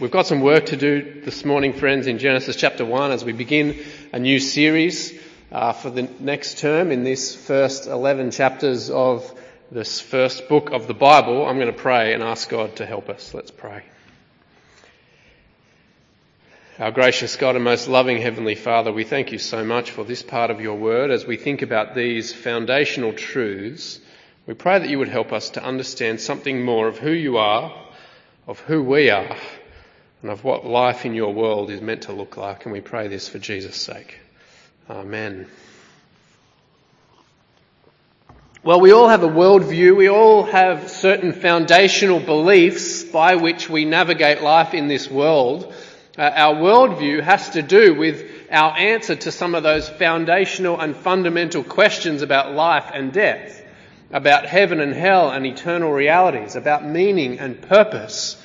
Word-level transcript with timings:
We've 0.00 0.12
got 0.12 0.28
some 0.28 0.42
work 0.42 0.66
to 0.66 0.76
do 0.76 1.22
this 1.24 1.44
morning, 1.44 1.72
friends, 1.72 2.06
in 2.06 2.18
Genesis 2.18 2.54
chapter 2.54 2.84
1 2.84 3.10
as 3.10 3.24
we 3.24 3.32
begin 3.32 3.84
a 4.12 4.20
new 4.20 4.38
series 4.38 5.12
uh, 5.50 5.72
for 5.72 5.90
the 5.90 6.02
next 6.20 6.58
term 6.58 6.92
in 6.92 7.02
these 7.02 7.34
first 7.34 7.88
11 7.88 8.30
chapters 8.30 8.90
of 8.90 9.28
this 9.72 10.00
first 10.00 10.48
book 10.48 10.70
of 10.70 10.86
the 10.86 10.94
Bible. 10.94 11.44
I'm 11.44 11.56
going 11.56 11.66
to 11.66 11.72
pray 11.72 12.14
and 12.14 12.22
ask 12.22 12.48
God 12.48 12.76
to 12.76 12.86
help 12.86 13.08
us. 13.08 13.34
Let's 13.34 13.50
pray. 13.50 13.82
Our 16.78 16.92
gracious 16.92 17.34
God 17.34 17.56
and 17.56 17.64
most 17.64 17.88
loving 17.88 18.22
Heavenly 18.22 18.54
Father, 18.54 18.92
we 18.92 19.02
thank 19.02 19.32
you 19.32 19.38
so 19.38 19.64
much 19.64 19.90
for 19.90 20.04
this 20.04 20.22
part 20.22 20.52
of 20.52 20.60
your 20.60 20.76
word 20.76 21.10
as 21.10 21.26
we 21.26 21.36
think 21.36 21.62
about 21.62 21.96
these 21.96 22.32
foundational 22.32 23.14
truths. 23.14 23.98
We 24.46 24.54
pray 24.54 24.78
that 24.78 24.90
you 24.90 25.00
would 25.00 25.08
help 25.08 25.32
us 25.32 25.50
to 25.50 25.64
understand 25.64 26.20
something 26.20 26.64
more 26.64 26.86
of 26.86 26.98
who 26.98 27.10
you 27.10 27.38
are, 27.38 27.74
of 28.46 28.60
who 28.60 28.80
we 28.80 29.10
are, 29.10 29.36
and 30.22 30.30
of 30.30 30.44
what 30.44 30.66
life 30.66 31.06
in 31.06 31.14
your 31.14 31.32
world 31.32 31.70
is 31.70 31.80
meant 31.80 32.02
to 32.02 32.12
look 32.12 32.36
like. 32.36 32.64
And 32.64 32.72
we 32.72 32.80
pray 32.80 33.08
this 33.08 33.28
for 33.28 33.38
Jesus' 33.38 33.76
sake. 33.76 34.18
Amen. 34.90 35.46
Well, 38.64 38.80
we 38.80 38.92
all 38.92 39.08
have 39.08 39.22
a 39.22 39.28
worldview. 39.28 39.96
We 39.96 40.08
all 40.08 40.42
have 40.42 40.90
certain 40.90 41.32
foundational 41.32 42.18
beliefs 42.18 43.04
by 43.04 43.36
which 43.36 43.70
we 43.70 43.84
navigate 43.84 44.42
life 44.42 44.74
in 44.74 44.88
this 44.88 45.08
world. 45.08 45.72
Uh, 46.18 46.22
our 46.22 46.56
worldview 46.56 47.22
has 47.22 47.50
to 47.50 47.62
do 47.62 47.94
with 47.94 48.28
our 48.50 48.76
answer 48.76 49.14
to 49.14 49.30
some 49.30 49.54
of 49.54 49.62
those 49.62 49.88
foundational 49.88 50.80
and 50.80 50.96
fundamental 50.96 51.62
questions 51.62 52.22
about 52.22 52.52
life 52.52 52.90
and 52.92 53.12
death, 53.12 53.62
about 54.10 54.44
heaven 54.46 54.80
and 54.80 54.92
hell 54.92 55.30
and 55.30 55.46
eternal 55.46 55.92
realities, 55.92 56.56
about 56.56 56.84
meaning 56.84 57.38
and 57.38 57.62
purpose. 57.62 58.36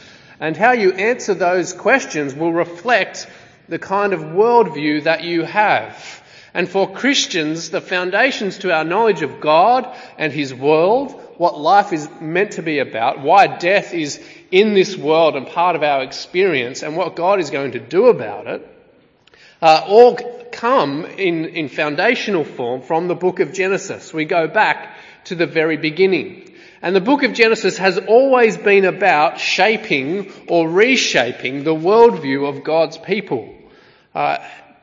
And 0.44 0.58
how 0.58 0.74
you 0.74 0.92
answer 0.92 1.34
those 1.34 1.72
questions 1.72 2.36
will 2.36 2.52
reflect 2.52 3.28
the 3.70 3.80
kind 3.80 4.12
of 4.12 4.20
worldview 4.20 5.06
that 5.06 5.24
you 5.24 5.44
have. 5.44 6.22
And 6.54 6.68
for 6.68 6.92
Christians, 6.92 7.70
the 7.70 7.80
foundations 7.80 8.58
to 8.58 8.74
our 8.74 8.84
knowledge 8.84 9.22
of 9.22 9.40
God 9.40 9.88
and 10.18 10.34
His 10.34 10.54
world, 10.54 11.14
what 11.38 11.58
life 11.58 11.94
is 11.94 12.10
meant 12.20 12.52
to 12.52 12.62
be 12.62 12.80
about, 12.80 13.22
why 13.22 13.48
death 13.48 13.94
is 13.94 14.22
in 14.52 14.74
this 14.74 14.98
world 14.98 15.38
and 15.38 15.48
part 15.48 15.78
of 15.78 15.82
our 15.82 16.04
experience, 16.04 16.84
and 16.84 16.98
what 16.98 17.16
God 17.16 17.40
is 17.40 17.50
going 17.50 17.72
to 17.72 17.80
do 17.80 18.08
about 18.08 18.46
it, 18.46 18.68
uh, 19.62 19.86
all 19.88 20.20
come 20.52 21.06
in, 21.06 21.46
in 21.46 21.70
foundational 21.70 22.44
form 22.44 22.82
from 22.82 23.08
the 23.08 23.16
book 23.16 23.40
of 23.40 23.54
Genesis. 23.54 24.14
We 24.14 24.26
go 24.26 24.50
back 24.50 24.98
to 25.24 25.36
the 25.36 25.48
very 25.48 25.78
beginning. 25.78 26.53
And 26.84 26.94
the 26.94 27.00
book 27.00 27.24
of 27.24 27.32
Genesis 27.32 27.78
has 27.78 27.98
always 27.98 28.58
been 28.58 28.84
about 28.84 29.40
shaping 29.40 30.30
or 30.50 30.70
reshaping 30.70 31.64
the 31.64 31.74
worldview 31.74 32.46
of 32.46 32.66
God's 32.66 32.98
people, 32.98 33.56
uh, 34.14 34.40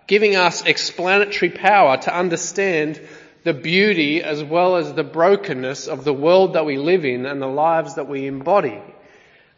giving 0.07 0.35
us 0.35 0.65
explanatory 0.65 1.51
power 1.51 1.99
to 1.99 2.17
understand 2.17 2.99
the 3.45 3.53
beauty 3.53 4.23
as 4.23 4.43
well 4.43 4.77
as 4.77 4.95
the 4.95 5.05
brokenness 5.05 5.89
of 5.89 6.05
the 6.05 6.15
world 6.15 6.55
that 6.55 6.65
we 6.65 6.79
live 6.79 7.05
in 7.05 7.27
and 7.27 7.41
the 7.41 7.47
lives 7.47 7.97
that 7.97 8.09
we 8.09 8.27
embody. 8.27 8.81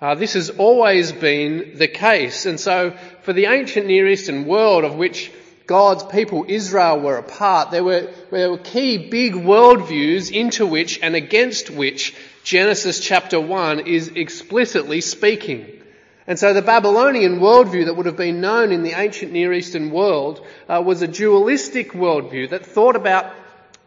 Uh, 0.01 0.17
this 0.17 0.33
has 0.33 0.51
always 0.51 1.13
been 1.13 1.75
the 1.77 1.87
case. 1.87 2.45
And 2.45 2.59
so 2.59 2.91
for 3.23 3.33
the 3.33 3.47
ancient 3.47 3.87
Near 3.87 4.09
Eastern 4.09 4.47
world 4.47 4.83
of 4.83 4.97
which 4.97 5.31
God's 5.69 6.03
people, 6.03 6.45
Israel, 6.49 6.99
were 6.99 7.19
a 7.19 7.23
part, 7.23 7.71
there 7.71 7.85
were, 7.85 8.11
there 8.33 8.51
were 8.51 8.59
key 8.59 9.09
big 9.09 9.35
worldviews 9.35 10.33
into 10.33 10.67
which 10.67 10.99
and 11.01 11.15
against 11.15 11.71
which 11.71 12.17
Genesis 12.45 12.99
chapter 13.01 13.41
1 13.41 13.81
is 13.87 14.09
explicitly 14.09 15.01
speaking. 15.01 15.81
And 16.27 16.39
so 16.39 16.53
the 16.53 16.63
Babylonian 16.63 17.41
worldview 17.41 17.87
that 17.87 17.95
would 17.95 18.07
have 18.07 18.17
been 18.17 18.41
known 18.41 18.73
in 18.73 18.83
the 18.83 18.93
ancient 18.93 19.33
Near 19.33 19.53
Eastern 19.53 19.91
world 19.91 20.45
uh, 20.69 20.83
was 20.85 21.03
a 21.03 21.09
dualistic 21.09 21.93
worldview 21.93 22.51
that 22.51 22.67
thought 22.67 22.97
about 22.97 23.33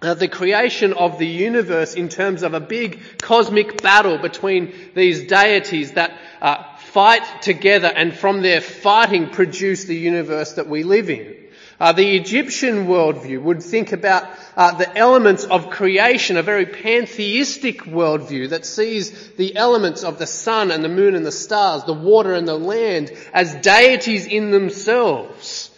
uh, 0.02 0.14
the 0.14 0.28
creation 0.28 0.94
of 0.94 1.18
the 1.18 1.28
universe 1.28 1.96
in 1.96 2.10
terms 2.10 2.44
of 2.44 2.54
a 2.54 2.60
big 2.60 3.02
cosmic 3.22 3.82
battle 3.82 4.18
between 4.18 4.74
these 4.94 5.28
deities 5.28 5.94
that 5.94 6.18
uh, 6.42 6.64
fight 6.78 7.42
together 7.42 7.88
and 7.88 8.14
from 8.14 8.42
their 8.42 8.62
fighting 8.62 9.30
produce 9.30 9.86
the 9.86 9.96
universe 9.96 10.54
that 10.54 10.68
we 10.68 10.84
live 10.84 11.10
in. 11.10 11.45
Uh, 11.80 11.92
the 11.92 12.16
Egyptian 12.16 12.88
worldview 12.88 13.42
would 13.42 13.62
think 13.62 13.92
about 13.92 14.24
uh, 14.56 14.72
the 14.78 14.98
elements 14.98 15.44
of 15.44 15.70
creation, 15.70 16.38
a 16.38 16.44
very 16.44 16.66
pantheistic 16.66 17.82
worldview 17.82 18.50
that 18.50 18.66
sees 18.66 19.30
the 19.32 19.58
elements 19.58 20.04
of 20.04 20.18
the 20.18 20.28
sun 20.28 20.72
and 20.72 20.84
the 20.84 20.90
moon 20.90 21.16
and 21.16 21.26
the 21.26 21.32
stars, 21.34 21.84
the 21.84 21.94
water 21.94 22.34
and 22.34 22.48
the 22.48 22.58
land 22.58 23.12
as 23.34 23.54
deities 23.56 24.26
in 24.26 24.52
themselves, 24.52 25.70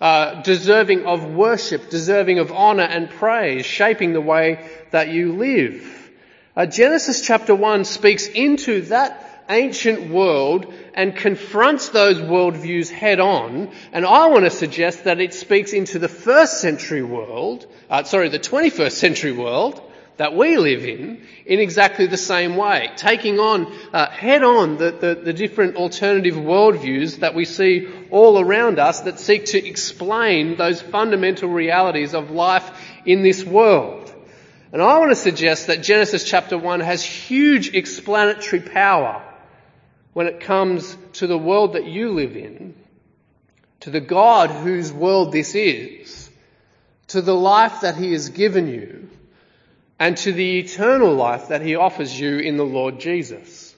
uh, 0.00 0.40
deserving 0.40 1.04
of 1.04 1.34
worship, 1.34 1.90
deserving 1.90 2.38
of 2.38 2.50
honour 2.50 2.84
and 2.84 3.10
praise, 3.10 3.66
shaping 3.66 4.14
the 4.14 4.20
way 4.22 4.66
that 4.90 5.08
you 5.08 5.32
live. 5.32 6.10
Uh, 6.56 6.64
Genesis 6.64 7.26
chapter 7.26 7.54
1 7.54 7.84
speaks 7.84 8.26
into 8.26 8.82
that 8.82 9.31
ancient 9.48 10.10
world 10.10 10.72
and 10.94 11.16
confronts 11.16 11.90
those 11.90 12.18
worldviews 12.18 12.90
head 12.90 13.20
on. 13.20 13.70
And 13.92 14.06
I 14.06 14.26
want 14.26 14.44
to 14.44 14.50
suggest 14.50 15.04
that 15.04 15.20
it 15.20 15.34
speaks 15.34 15.72
into 15.72 15.98
the 15.98 16.08
first 16.08 16.60
century 16.60 17.02
world, 17.02 17.66
uh, 17.90 18.04
sorry, 18.04 18.28
the 18.28 18.38
21st 18.38 18.92
century 18.92 19.32
world 19.32 19.82
that 20.18 20.34
we 20.34 20.56
live 20.58 20.84
in, 20.84 21.26
in 21.46 21.58
exactly 21.58 22.06
the 22.06 22.16
same 22.16 22.56
way, 22.56 22.90
taking 22.96 23.40
on 23.40 23.72
uh, 23.92 24.08
head 24.10 24.42
on 24.42 24.76
the, 24.76 24.90
the, 24.92 25.14
the 25.14 25.32
different 25.32 25.76
alternative 25.76 26.34
worldviews 26.34 27.20
that 27.20 27.34
we 27.34 27.44
see 27.44 27.88
all 28.10 28.38
around 28.38 28.78
us 28.78 29.00
that 29.00 29.18
seek 29.18 29.46
to 29.46 29.66
explain 29.66 30.56
those 30.56 30.82
fundamental 30.82 31.48
realities 31.48 32.14
of 32.14 32.30
life 32.30 32.70
in 33.06 33.22
this 33.22 33.42
world. 33.42 34.14
And 34.70 34.80
I 34.80 34.98
want 34.98 35.10
to 35.10 35.16
suggest 35.16 35.66
that 35.66 35.82
Genesis 35.82 36.24
chapter 36.24 36.56
1 36.56 36.80
has 36.80 37.02
huge 37.02 37.74
explanatory 37.74 38.60
power 38.62 39.22
when 40.12 40.26
it 40.26 40.40
comes 40.40 40.96
to 41.14 41.26
the 41.26 41.38
world 41.38 41.74
that 41.74 41.86
you 41.86 42.12
live 42.12 42.36
in, 42.36 42.74
to 43.80 43.90
the 43.90 44.00
God 44.00 44.50
whose 44.50 44.92
world 44.92 45.32
this 45.32 45.54
is, 45.54 46.30
to 47.08 47.22
the 47.22 47.34
life 47.34 47.80
that 47.80 47.96
He 47.96 48.12
has 48.12 48.28
given 48.28 48.68
you, 48.68 49.08
and 49.98 50.16
to 50.18 50.32
the 50.32 50.58
eternal 50.58 51.14
life 51.14 51.48
that 51.48 51.62
He 51.62 51.76
offers 51.76 52.18
you 52.18 52.38
in 52.38 52.56
the 52.56 52.64
Lord 52.64 53.00
Jesus. 53.00 53.74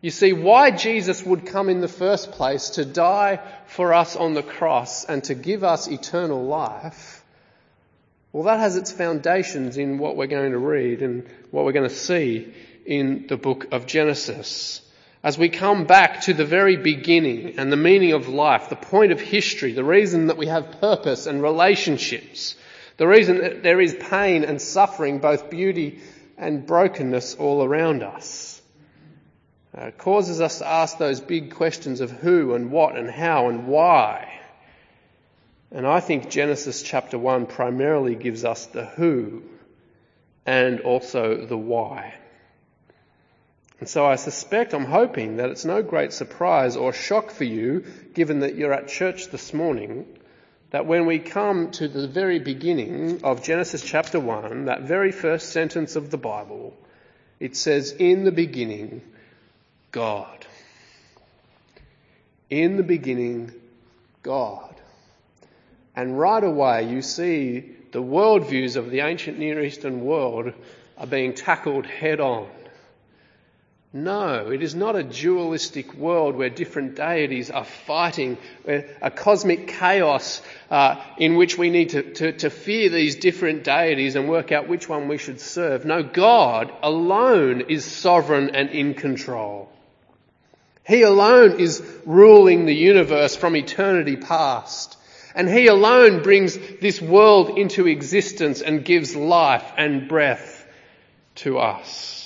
You 0.00 0.10
see, 0.10 0.32
why 0.32 0.70
Jesus 0.70 1.22
would 1.24 1.46
come 1.46 1.68
in 1.68 1.80
the 1.80 1.88
first 1.88 2.32
place 2.32 2.70
to 2.70 2.84
die 2.84 3.40
for 3.66 3.92
us 3.92 4.16
on 4.16 4.32
the 4.32 4.42
cross 4.42 5.04
and 5.04 5.22
to 5.24 5.34
give 5.34 5.62
us 5.62 5.88
eternal 5.88 6.42
life, 6.44 7.22
well, 8.32 8.44
that 8.44 8.60
has 8.60 8.76
its 8.76 8.92
foundations 8.92 9.76
in 9.76 9.98
what 9.98 10.16
we're 10.16 10.26
going 10.26 10.52
to 10.52 10.58
read 10.58 11.02
and 11.02 11.28
what 11.50 11.64
we're 11.64 11.72
going 11.72 11.88
to 11.88 11.94
see 11.94 12.52
in 12.86 13.26
the 13.28 13.36
book 13.36 13.66
of 13.72 13.86
Genesis. 13.86 14.82
As 15.22 15.36
we 15.36 15.50
come 15.50 15.84
back 15.84 16.22
to 16.22 16.34
the 16.34 16.46
very 16.46 16.76
beginning 16.76 17.58
and 17.58 17.70
the 17.70 17.76
meaning 17.76 18.12
of 18.12 18.28
life, 18.28 18.70
the 18.70 18.76
point 18.76 19.12
of 19.12 19.20
history, 19.20 19.72
the 19.72 19.84
reason 19.84 20.28
that 20.28 20.38
we 20.38 20.46
have 20.46 20.80
purpose 20.80 21.26
and 21.26 21.42
relationships, 21.42 22.54
the 22.96 23.06
reason 23.06 23.38
that 23.38 23.62
there 23.62 23.82
is 23.82 23.94
pain 23.94 24.44
and 24.44 24.60
suffering, 24.60 25.18
both 25.18 25.50
beauty 25.50 26.00
and 26.38 26.66
brokenness 26.66 27.34
all 27.34 27.62
around 27.62 28.02
us, 28.02 28.62
uh, 29.76 29.90
causes 29.98 30.40
us 30.40 30.58
to 30.58 30.66
ask 30.66 30.96
those 30.96 31.20
big 31.20 31.54
questions 31.54 32.00
of 32.00 32.10
who 32.10 32.54
and 32.54 32.70
what 32.70 32.96
and 32.96 33.10
how 33.10 33.48
and 33.50 33.66
why. 33.66 34.40
And 35.70 35.86
I 35.86 36.00
think 36.00 36.30
Genesis 36.30 36.82
chapter 36.82 37.18
1 37.18 37.44
primarily 37.46 38.14
gives 38.14 38.44
us 38.44 38.66
the 38.66 38.86
who 38.86 39.42
and 40.46 40.80
also 40.80 41.44
the 41.44 41.58
why. 41.58 42.14
And 43.80 43.88
so 43.88 44.04
I 44.04 44.16
suspect, 44.16 44.74
I'm 44.74 44.84
hoping 44.84 45.38
that 45.38 45.48
it's 45.48 45.64
no 45.64 45.82
great 45.82 46.12
surprise 46.12 46.76
or 46.76 46.92
shock 46.92 47.30
for 47.30 47.44
you, 47.44 47.86
given 48.12 48.40
that 48.40 48.54
you're 48.54 48.74
at 48.74 48.88
church 48.88 49.28
this 49.28 49.54
morning, 49.54 50.06
that 50.70 50.84
when 50.84 51.06
we 51.06 51.18
come 51.18 51.70
to 51.72 51.88
the 51.88 52.06
very 52.06 52.38
beginning 52.38 53.24
of 53.24 53.42
Genesis 53.42 53.82
chapter 53.82 54.20
1, 54.20 54.66
that 54.66 54.82
very 54.82 55.12
first 55.12 55.50
sentence 55.50 55.96
of 55.96 56.10
the 56.10 56.18
Bible, 56.18 56.76
it 57.40 57.56
says, 57.56 57.92
In 57.92 58.24
the 58.24 58.32
beginning, 58.32 59.00
God. 59.92 60.46
In 62.50 62.76
the 62.76 62.82
beginning, 62.82 63.50
God. 64.22 64.74
And 65.96 66.18
right 66.18 66.44
away 66.44 66.90
you 66.90 67.00
see 67.00 67.76
the 67.92 68.02
worldviews 68.02 68.76
of 68.76 68.90
the 68.90 69.00
ancient 69.00 69.38
Near 69.38 69.62
Eastern 69.64 70.04
world 70.04 70.52
are 70.98 71.06
being 71.06 71.32
tackled 71.32 71.86
head 71.86 72.20
on. 72.20 72.46
No, 73.92 74.52
it 74.52 74.62
is 74.62 74.76
not 74.76 74.94
a 74.94 75.02
dualistic 75.02 75.94
world 75.94 76.36
where 76.36 76.48
different 76.48 76.94
deities 76.94 77.50
are 77.50 77.64
fighting, 77.64 78.38
a 78.64 79.10
cosmic 79.10 79.66
chaos 79.66 80.42
uh, 80.70 81.02
in 81.18 81.34
which 81.34 81.58
we 81.58 81.70
need 81.70 81.90
to, 81.90 82.02
to, 82.14 82.32
to 82.34 82.50
fear 82.50 82.88
these 82.88 83.16
different 83.16 83.64
deities 83.64 84.14
and 84.14 84.28
work 84.28 84.52
out 84.52 84.68
which 84.68 84.88
one 84.88 85.08
we 85.08 85.18
should 85.18 85.40
serve. 85.40 85.84
No, 85.84 86.04
God 86.04 86.72
alone 86.84 87.62
is 87.62 87.84
sovereign 87.84 88.54
and 88.54 88.70
in 88.70 88.94
control. 88.94 89.68
He 90.86 91.02
alone 91.02 91.58
is 91.58 91.82
ruling 92.06 92.66
the 92.66 92.74
universe 92.74 93.34
from 93.34 93.56
eternity 93.56 94.16
past. 94.16 94.96
And 95.34 95.48
He 95.48 95.66
alone 95.66 96.22
brings 96.22 96.56
this 96.80 97.02
world 97.02 97.58
into 97.58 97.88
existence 97.88 98.62
and 98.62 98.84
gives 98.84 99.16
life 99.16 99.72
and 99.76 100.08
breath 100.08 100.64
to 101.36 101.58
us. 101.58 102.19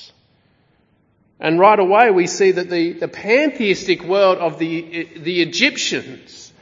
And 1.41 1.59
right 1.59 1.79
away 1.79 2.11
we 2.11 2.27
see 2.27 2.53
that 2.53 2.71
the, 2.71 2.93
the 2.93 3.09
pantheistic 3.09 4.03
world 4.05 4.39
of 4.39 4.59
the, 4.59 5.09
the 5.17 5.43
Egyptians, 5.43 6.53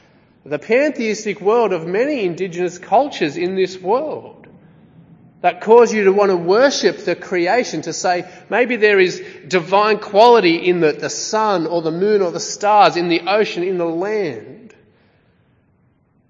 the 0.45 0.59
pantheistic 0.59 1.39
world 1.41 1.73
of 1.73 1.85
many 1.85 2.23
indigenous 2.25 2.77
cultures 2.77 3.37
in 3.37 3.55
this 3.55 3.77
world, 3.77 4.47
that 5.41 5.59
cause 5.59 5.93
you 5.93 6.05
to 6.05 6.13
want 6.13 6.31
to 6.31 6.37
worship 6.37 6.99
the 6.99 7.17
creation, 7.17 7.81
to 7.81 7.91
say 7.91 8.25
maybe 8.49 8.77
there 8.77 8.97
is 8.97 9.21
divine 9.45 9.99
quality 9.99 10.55
in 10.55 10.79
the, 10.79 10.93
the 10.93 11.09
sun 11.09 11.67
or 11.67 11.81
the 11.81 11.91
moon 11.91 12.21
or 12.21 12.31
the 12.31 12.39
stars, 12.39 12.95
in 12.95 13.09
the 13.09 13.21
ocean, 13.27 13.61
in 13.61 13.77
the 13.77 13.85
land. 13.85 14.62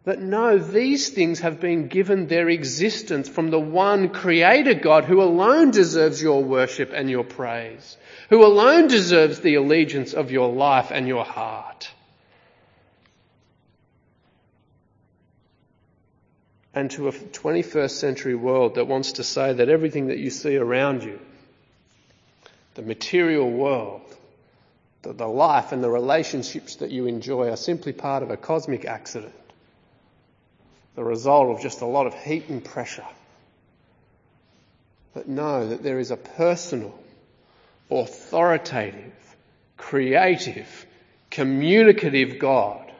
But 0.05 0.19
no, 0.19 0.57
these 0.57 1.09
things 1.09 1.39
have 1.39 1.61
been 1.61 1.87
given 1.87 2.27
their 2.27 2.49
existence 2.49 3.29
from 3.29 3.51
the 3.51 3.59
one 3.59 4.09
creator 4.09 4.73
God 4.73 5.05
who 5.05 5.21
alone 5.21 5.71
deserves 5.71 6.21
your 6.21 6.43
worship 6.43 6.91
and 6.93 7.09
your 7.09 7.23
praise, 7.23 7.97
who 8.29 8.45
alone 8.45 8.87
deserves 8.87 9.39
the 9.39 9.55
allegiance 9.55 10.13
of 10.13 10.29
your 10.29 10.51
life 10.51 10.91
and 10.91 11.07
your 11.07 11.23
heart. 11.23 11.89
and 16.73 16.89
to 16.91 17.07
a 17.07 17.11
21st 17.11 17.91
century 17.91 18.35
world 18.35 18.75
that 18.75 18.87
wants 18.87 19.13
to 19.13 19.23
say 19.23 19.53
that 19.53 19.69
everything 19.69 20.07
that 20.07 20.17
you 20.17 20.29
see 20.29 20.55
around 20.57 21.03
you, 21.03 21.19
the 22.75 22.81
material 22.81 23.49
world, 23.49 24.01
the, 25.03 25.13
the 25.13 25.27
life 25.27 25.71
and 25.71 25.83
the 25.83 25.89
relationships 25.89 26.77
that 26.77 26.89
you 26.89 27.05
enjoy 27.05 27.49
are 27.49 27.57
simply 27.57 27.93
part 27.93 28.23
of 28.23 28.31
a 28.31 28.37
cosmic 28.37 28.85
accident, 28.85 29.33
the 30.95 31.03
result 31.03 31.55
of 31.55 31.61
just 31.61 31.81
a 31.81 31.85
lot 31.85 32.07
of 32.07 32.13
heat 32.13 32.49
and 32.49 32.63
pressure. 32.63 33.05
But 35.13 35.27
know 35.27 35.67
that 35.69 35.83
there 35.83 35.99
is 35.99 36.11
a 36.11 36.17
personal, 36.17 36.97
authoritative, 37.89 39.13
creative, 39.77 40.85
communicative 41.29 42.39
God 42.39 42.91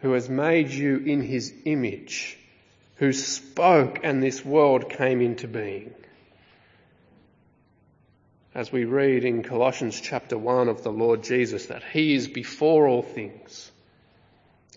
who 0.00 0.12
has 0.12 0.28
made 0.28 0.70
you 0.70 0.98
in 0.98 1.22
his 1.22 1.52
image 1.64 2.38
who 2.98 3.12
spoke 3.12 4.00
and 4.02 4.22
this 4.22 4.44
world 4.44 4.90
came 4.90 5.20
into 5.20 5.46
being. 5.46 5.94
As 8.54 8.72
we 8.72 8.84
read 8.84 9.24
in 9.24 9.44
Colossians 9.44 10.00
chapter 10.00 10.36
1 10.36 10.68
of 10.68 10.82
the 10.82 10.90
Lord 10.90 11.22
Jesus, 11.22 11.66
that 11.66 11.84
He 11.84 12.14
is 12.14 12.26
before 12.26 12.88
all 12.88 13.02
things, 13.02 13.70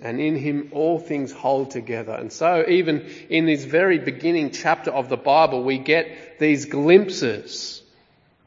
and 0.02 0.20
in 0.20 0.36
Him 0.36 0.70
all 0.74 1.00
things 1.00 1.32
hold 1.32 1.72
together. 1.72 2.14
And 2.14 2.34
so 2.34 2.66
even 2.68 3.02
in 3.30 3.46
this 3.46 3.64
very 3.64 4.00
beginning 4.00 4.52
chapter 4.52 4.92
of 4.92 5.10
the 5.10 5.18
Bible, 5.18 5.64
we 5.64 5.78
get 5.78 6.40
these 6.40 6.66
glimpses 6.66 7.82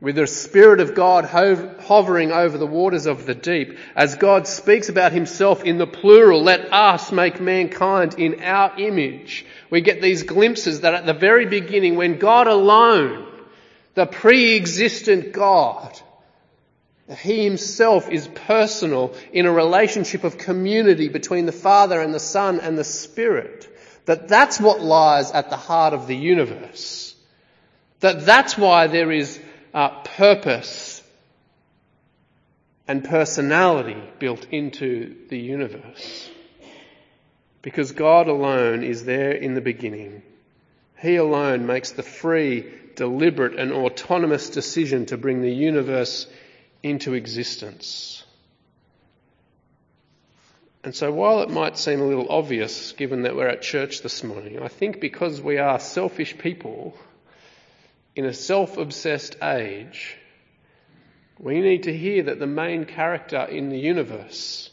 with 0.00 0.16
the 0.16 0.26
Spirit 0.26 0.80
of 0.80 0.94
God 0.94 1.24
hovering 1.24 2.30
over 2.30 2.58
the 2.58 2.66
waters 2.66 3.06
of 3.06 3.24
the 3.24 3.34
deep, 3.34 3.78
as 3.96 4.16
God 4.16 4.46
speaks 4.46 4.90
about 4.90 5.12
Himself 5.12 5.64
in 5.64 5.78
the 5.78 5.86
plural, 5.86 6.42
let 6.42 6.70
us 6.72 7.10
make 7.10 7.40
mankind 7.40 8.16
in 8.18 8.42
our 8.42 8.78
image. 8.78 9.46
We 9.70 9.80
get 9.80 10.02
these 10.02 10.24
glimpses 10.24 10.82
that 10.82 10.92
at 10.92 11.06
the 11.06 11.14
very 11.14 11.46
beginning, 11.46 11.96
when 11.96 12.18
God 12.18 12.48
alone, 12.48 13.26
the 13.94 14.04
pre-existent 14.04 15.32
God, 15.32 15.98
He 17.18 17.44
Himself 17.44 18.08
is 18.10 18.28
personal 18.28 19.14
in 19.32 19.46
a 19.46 19.52
relationship 19.52 20.24
of 20.24 20.38
community 20.38 21.08
between 21.08 21.44
the 21.44 21.52
Father 21.52 22.00
and 22.00 22.14
the 22.14 22.20
Son 22.20 22.60
and 22.60 22.78
the 22.78 22.84
Spirit. 22.84 23.68
That 24.06 24.28
that's 24.28 24.58
what 24.58 24.80
lies 24.80 25.30
at 25.30 25.50
the 25.50 25.56
heart 25.56 25.92
of 25.92 26.06
the 26.06 26.16
universe. 26.16 27.14
That 28.00 28.24
that's 28.24 28.56
why 28.56 28.86
there 28.86 29.12
is 29.12 29.38
uh, 29.74 29.88
purpose 30.02 31.02
and 32.86 33.04
personality 33.04 34.02
built 34.18 34.46
into 34.50 35.16
the 35.28 35.38
universe. 35.38 36.30
Because 37.62 37.92
God 37.92 38.28
alone 38.28 38.82
is 38.82 39.04
there 39.04 39.32
in 39.32 39.54
the 39.54 39.62
beginning. 39.62 40.22
He 41.00 41.16
alone 41.16 41.66
makes 41.66 41.92
the 41.92 42.02
free, 42.02 42.70
deliberate 42.94 43.58
and 43.58 43.72
autonomous 43.72 44.50
decision 44.50 45.06
to 45.06 45.16
bring 45.16 45.40
the 45.40 45.52
universe 45.52 46.26
into 46.84 47.14
existence. 47.14 48.22
And 50.84 50.94
so 50.94 51.10
while 51.10 51.40
it 51.40 51.48
might 51.48 51.78
seem 51.78 52.02
a 52.02 52.04
little 52.04 52.30
obvious 52.30 52.92
given 52.92 53.22
that 53.22 53.34
we're 53.34 53.48
at 53.48 53.62
church 53.62 54.02
this 54.02 54.22
morning, 54.22 54.60
I 54.60 54.68
think 54.68 55.00
because 55.00 55.40
we 55.40 55.56
are 55.56 55.80
selfish 55.80 56.36
people, 56.36 56.94
in 58.14 58.26
a 58.26 58.34
self 58.34 58.76
obsessed 58.76 59.42
age, 59.42 60.14
we 61.38 61.62
need 61.62 61.84
to 61.84 61.96
hear 61.96 62.24
that 62.24 62.38
the 62.38 62.46
main 62.46 62.84
character 62.84 63.40
in 63.40 63.70
the 63.70 63.78
universe, 63.78 64.70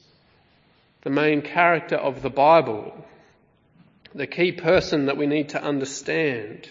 the 1.03 1.09
main 1.09 1.41
character 1.41 1.95
of 1.95 2.21
the 2.21 2.29
Bible, 2.29 3.05
the 4.13 4.27
key 4.27 4.51
person 4.51 5.05
that 5.05 5.15
we 5.15 5.27
need 5.27 5.49
to 5.49 5.63
understand 5.63 6.67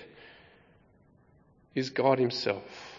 is 1.74 1.88
God 1.88 2.18
Himself. 2.18 2.89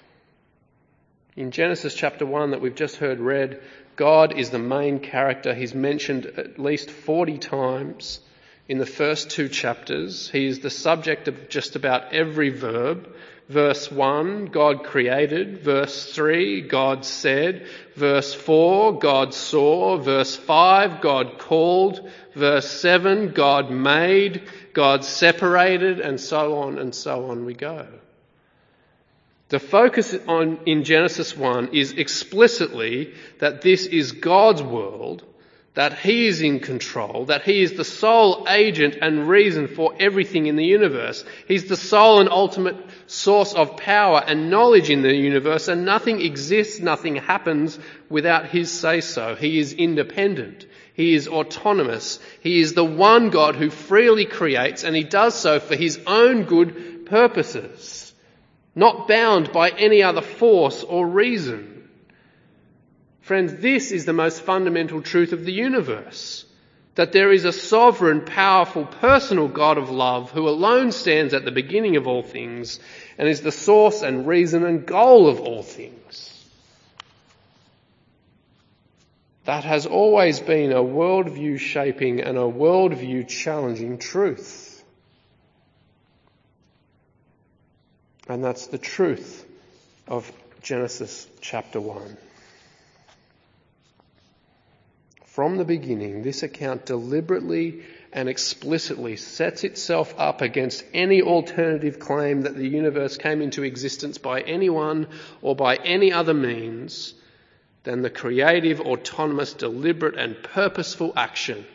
In 1.38 1.52
Genesis 1.52 1.94
chapter 1.94 2.26
1 2.26 2.52
that 2.52 2.60
we've 2.60 2.76
just 2.76 2.98
heard 2.98 3.22
read, 3.22 3.62
God 3.96 4.38
is 4.38 4.50
the 4.50 4.60
main 4.60 5.00
character. 5.00 5.54
He's 5.54 5.74
mentioned 5.74 6.26
at 6.26 6.60
least 6.60 6.92
40 6.92 7.38
times 7.38 8.20
in 8.68 8.80
the 8.80 8.86
first 8.86 9.30
two 9.30 9.48
chapters. 9.48 10.30
He 10.30 10.46
is 10.46 10.60
the 10.60 10.70
subject 10.70 11.30
of 11.30 11.48
just 11.48 11.78
about 11.78 12.12
every 12.12 12.50
verb. 12.50 13.16
Verse 13.48 13.90
1, 13.90 14.48
God 14.48 14.84
created. 14.84 15.60
Verse 15.60 16.14
3, 16.14 16.68
God 16.68 17.06
said. 17.06 17.66
Verse 17.96 18.34
4, 18.34 19.00
God 19.00 19.34
saw. 19.34 19.98
Verse 20.00 20.36
5, 20.36 21.00
God 21.00 21.38
called. 21.38 22.10
Verse 22.36 22.70
7, 22.70 23.32
God 23.32 23.72
made. 23.72 24.50
God 24.74 25.06
separated, 25.06 26.02
and 26.02 26.20
so 26.20 26.58
on 26.60 26.78
and 26.78 26.94
so 26.94 27.30
on 27.30 27.46
we 27.46 27.54
go. 27.54 27.88
The 29.52 29.60
focus 29.60 30.16
on, 30.30 30.62
in 30.66 30.86
Genesis 30.86 31.36
1 31.36 31.74
is 31.74 31.92
explicitly 31.92 33.14
that 33.40 33.62
this 33.62 33.86
is 33.86 34.14
God's 34.14 34.64
world 34.64 35.26
that 35.74 36.00
he 36.00 36.28
is 36.28 36.42
in 36.42 36.62
control, 36.62 37.26
that 37.26 37.44
he 37.44 37.62
is 37.62 37.74
the 37.74 37.84
sole 37.84 38.46
agent 38.48 38.98
and 39.02 39.28
reason 39.28 39.68
for 39.68 39.94
everything 40.00 40.48
in 40.48 40.56
the 40.56 40.66
universe. 40.66 41.26
He's 41.50 41.66
the 41.66 41.76
sole 41.76 42.22
and 42.22 42.30
ultimate 42.30 42.78
source 43.08 43.54
of 43.54 43.76
power 43.76 44.24
and 44.26 44.50
knowledge 44.50 44.90
in 44.90 45.02
the 45.02 45.14
universe 45.14 45.68
and 45.68 45.84
nothing 45.84 46.22
exists, 46.22 46.80
nothing 46.80 47.18
happens 47.18 47.78
without 48.10 48.48
his 48.48 48.72
say 48.72 49.02
so. 49.02 49.36
He 49.36 49.60
is 49.60 49.74
independent. 49.74 50.66
He 50.94 51.14
is 51.14 51.28
autonomous. 51.28 52.20
He 52.40 52.62
is 52.62 52.74
the 52.74 52.86
one 52.86 53.30
God 53.30 53.58
who 53.58 53.70
freely 53.70 54.26
creates 54.26 54.86
and 54.86 54.96
he 54.96 55.04
does 55.04 55.36
so 55.36 55.60
for 55.60 55.76
his 55.76 56.00
own 56.08 56.44
good 56.44 57.06
purposes, 57.06 58.01
not 58.76 59.08
bound 59.08 59.52
by 59.52 59.70
any 59.70 60.04
other 60.04 60.22
force 60.22 60.84
or 60.84 61.08
reason. 61.08 61.90
Friends, 63.22 63.56
this 63.56 63.92
is 63.92 64.06
the 64.06 64.14
most 64.14 64.42
fundamental 64.42 65.02
truth 65.02 65.34
of 65.34 65.46
the 65.46 65.54
universe. 65.54 66.46
That 66.96 67.14
there 67.14 67.32
is 67.32 67.46
a 67.46 67.54
sovereign, 67.54 68.26
powerful, 68.26 68.86
personal 68.86 69.48
God 69.48 69.78
of 69.78 69.90
love 69.90 70.32
who 70.32 70.50
alone 70.50 70.92
stands 70.92 71.34
at 71.34 71.46
the 71.46 71.52
beginning 71.52 71.96
of 71.96 72.08
all 72.08 72.24
things 72.24 72.80
and 73.18 73.30
is 73.30 73.42
the 73.42 73.52
source 73.52 74.02
and 74.02 74.28
reason 74.28 74.66
and 74.66 74.86
goal 74.86 75.30
of 75.30 75.40
all 75.40 75.64
things. 75.64 76.46
That 79.46 79.64
has 79.64 79.86
always 79.86 80.40
been 80.40 80.72
a 80.72 80.84
worldview 80.84 81.60
shaping 81.60 82.22
and 82.22 82.38
a 82.38 82.42
worldview 82.42 83.28
challenging 83.28 83.98
truth. 83.98 84.71
And 88.32 88.42
that's 88.42 88.68
the 88.68 88.78
truth 88.78 89.46
of 90.08 90.32
Genesis 90.62 91.28
chapter 91.42 91.82
1. 91.82 92.16
From 95.26 95.58
the 95.58 95.66
beginning, 95.66 96.24
this 96.24 96.42
account 96.42 96.86
deliberately 96.86 97.84
and 98.14 98.30
explicitly 98.30 99.18
sets 99.18 99.66
itself 99.66 100.16
up 100.18 100.40
against 100.40 100.82
any 100.94 101.22
alternative 101.22 102.00
claim 102.00 102.44
that 102.44 102.56
the 102.56 102.70
universe 102.70 103.18
came 103.18 103.42
into 103.42 103.64
existence 103.64 104.18
by 104.18 104.40
anyone 104.40 105.08
or 105.42 105.54
by 105.54 105.76
any 105.76 106.14
other 106.14 106.34
means 106.34 107.14
than 107.84 108.02
the 108.02 108.10
creative, 108.10 108.80
autonomous, 108.80 109.52
deliberate, 109.52 110.18
and 110.18 110.42
purposeful 110.42 111.12
action 111.18 111.66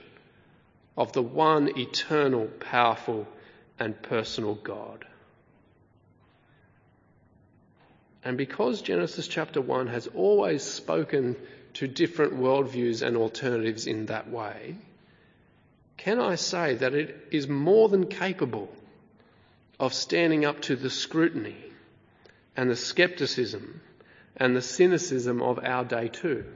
of 0.97 1.13
the 1.13 1.23
one 1.23 1.79
eternal, 1.79 2.47
powerful, 2.47 3.29
and 3.79 4.01
personal 4.01 4.55
God. 4.55 5.05
And 8.27 8.37
because 8.37 8.83
Genesis 8.83 9.29
chapter 9.29 9.61
1 9.61 9.87
has 9.87 10.09
always 10.09 10.65
spoken 10.65 11.37
to 11.75 11.87
different 11.87 12.35
worldviews 12.35 13.07
and 13.07 13.17
alternatives 13.17 13.87
in 13.87 14.07
that 14.07 14.29
way, 14.29 14.75
can 15.97 16.19
I 16.19 16.35
say 16.35 16.75
that 16.75 16.93
it 16.93 17.29
is 17.31 17.47
more 17.47 17.89
than 17.89 18.09
capable 18.09 18.69
of 19.79 19.95
standing 19.95 20.45
up 20.45 20.61
to 20.63 20.75
the 20.75 20.91
scrutiny 20.91 21.55
and 22.57 22.69
the 22.69 22.75
skepticism 22.75 23.81
and 24.37 24.57
the 24.57 24.61
cynicism 24.61 25.41
of 25.41 25.61
our 25.63 25.85
day 25.85 26.09
too? 26.09 26.47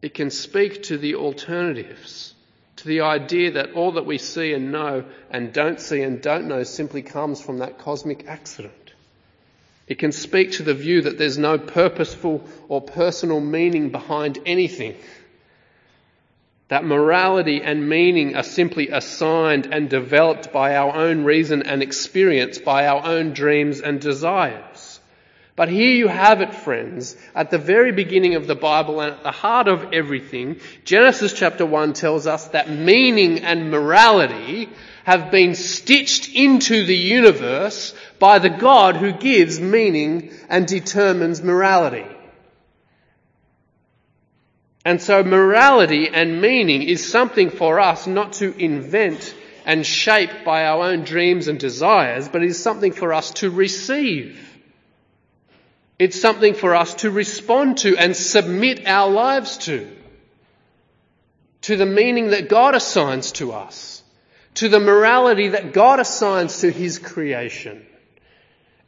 It 0.00 0.14
can 0.14 0.30
speak 0.30 0.84
to 0.84 0.96
the 0.96 1.16
alternatives, 1.16 2.32
to 2.76 2.88
the 2.88 3.02
idea 3.02 3.50
that 3.50 3.74
all 3.74 3.92
that 3.92 4.06
we 4.06 4.16
see 4.16 4.54
and 4.54 4.72
know 4.72 5.04
and 5.30 5.52
don't 5.52 5.78
see 5.78 6.00
and 6.00 6.22
don't 6.22 6.48
know 6.48 6.62
simply 6.62 7.02
comes 7.02 7.42
from 7.42 7.58
that 7.58 7.76
cosmic 7.76 8.26
accident. 8.26 8.87
It 9.88 9.98
can 9.98 10.12
speak 10.12 10.52
to 10.52 10.62
the 10.62 10.74
view 10.74 11.02
that 11.02 11.16
there's 11.16 11.38
no 11.38 11.58
purposeful 11.58 12.44
or 12.68 12.82
personal 12.82 13.40
meaning 13.40 13.88
behind 13.88 14.38
anything. 14.44 14.96
That 16.68 16.84
morality 16.84 17.62
and 17.62 17.88
meaning 17.88 18.36
are 18.36 18.42
simply 18.42 18.88
assigned 18.90 19.66
and 19.72 19.88
developed 19.88 20.52
by 20.52 20.76
our 20.76 20.94
own 20.94 21.24
reason 21.24 21.62
and 21.62 21.82
experience, 21.82 22.58
by 22.58 22.86
our 22.86 23.02
own 23.06 23.32
dreams 23.32 23.80
and 23.80 23.98
desires. 23.98 24.67
But 25.58 25.70
here 25.70 25.90
you 25.90 26.06
have 26.06 26.40
it, 26.40 26.54
friends. 26.54 27.16
At 27.34 27.50
the 27.50 27.58
very 27.58 27.90
beginning 27.90 28.36
of 28.36 28.46
the 28.46 28.54
Bible 28.54 29.00
and 29.00 29.14
at 29.14 29.24
the 29.24 29.32
heart 29.32 29.66
of 29.66 29.92
everything, 29.92 30.60
Genesis 30.84 31.32
chapter 31.32 31.66
1 31.66 31.94
tells 31.94 32.28
us 32.28 32.46
that 32.50 32.70
meaning 32.70 33.40
and 33.40 33.68
morality 33.68 34.68
have 35.02 35.32
been 35.32 35.56
stitched 35.56 36.32
into 36.32 36.86
the 36.86 36.94
universe 36.94 37.92
by 38.20 38.38
the 38.38 38.50
God 38.50 38.94
who 38.94 39.10
gives 39.10 39.58
meaning 39.58 40.30
and 40.48 40.64
determines 40.64 41.42
morality. 41.42 42.06
And 44.84 45.02
so 45.02 45.24
morality 45.24 46.08
and 46.08 46.40
meaning 46.40 46.82
is 46.84 47.10
something 47.10 47.50
for 47.50 47.80
us 47.80 48.06
not 48.06 48.34
to 48.34 48.56
invent 48.56 49.34
and 49.66 49.84
shape 49.84 50.44
by 50.44 50.66
our 50.66 50.84
own 50.84 51.02
dreams 51.02 51.48
and 51.48 51.58
desires, 51.58 52.28
but 52.28 52.44
is 52.44 52.62
something 52.62 52.92
for 52.92 53.12
us 53.12 53.32
to 53.32 53.50
receive. 53.50 54.47
It's 55.98 56.20
something 56.20 56.54
for 56.54 56.74
us 56.74 56.94
to 56.96 57.10
respond 57.10 57.78
to 57.78 57.96
and 57.96 58.14
submit 58.14 58.86
our 58.86 59.10
lives 59.10 59.58
to. 59.58 59.90
To 61.62 61.76
the 61.76 61.86
meaning 61.86 62.28
that 62.28 62.48
God 62.48 62.74
assigns 62.74 63.32
to 63.32 63.52
us. 63.52 64.02
To 64.54 64.68
the 64.68 64.80
morality 64.80 65.48
that 65.48 65.72
God 65.72 65.98
assigns 65.98 66.60
to 66.60 66.70
His 66.70 66.98
creation. 66.98 67.84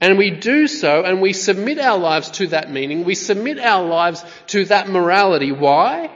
And 0.01 0.17
we 0.17 0.31
do 0.31 0.67
so 0.67 1.05
and 1.05 1.21
we 1.21 1.33
submit 1.33 1.79
our 1.79 1.99
lives 1.99 2.31
to 2.33 2.47
that 2.49 2.71
meaning. 2.71 3.05
We 3.05 3.17
submit 3.17 3.59
our 3.59 3.85
lives 3.85 4.25
to 4.49 4.65
that 4.67 4.89
morality. 4.89 5.53
Why? 5.53 6.11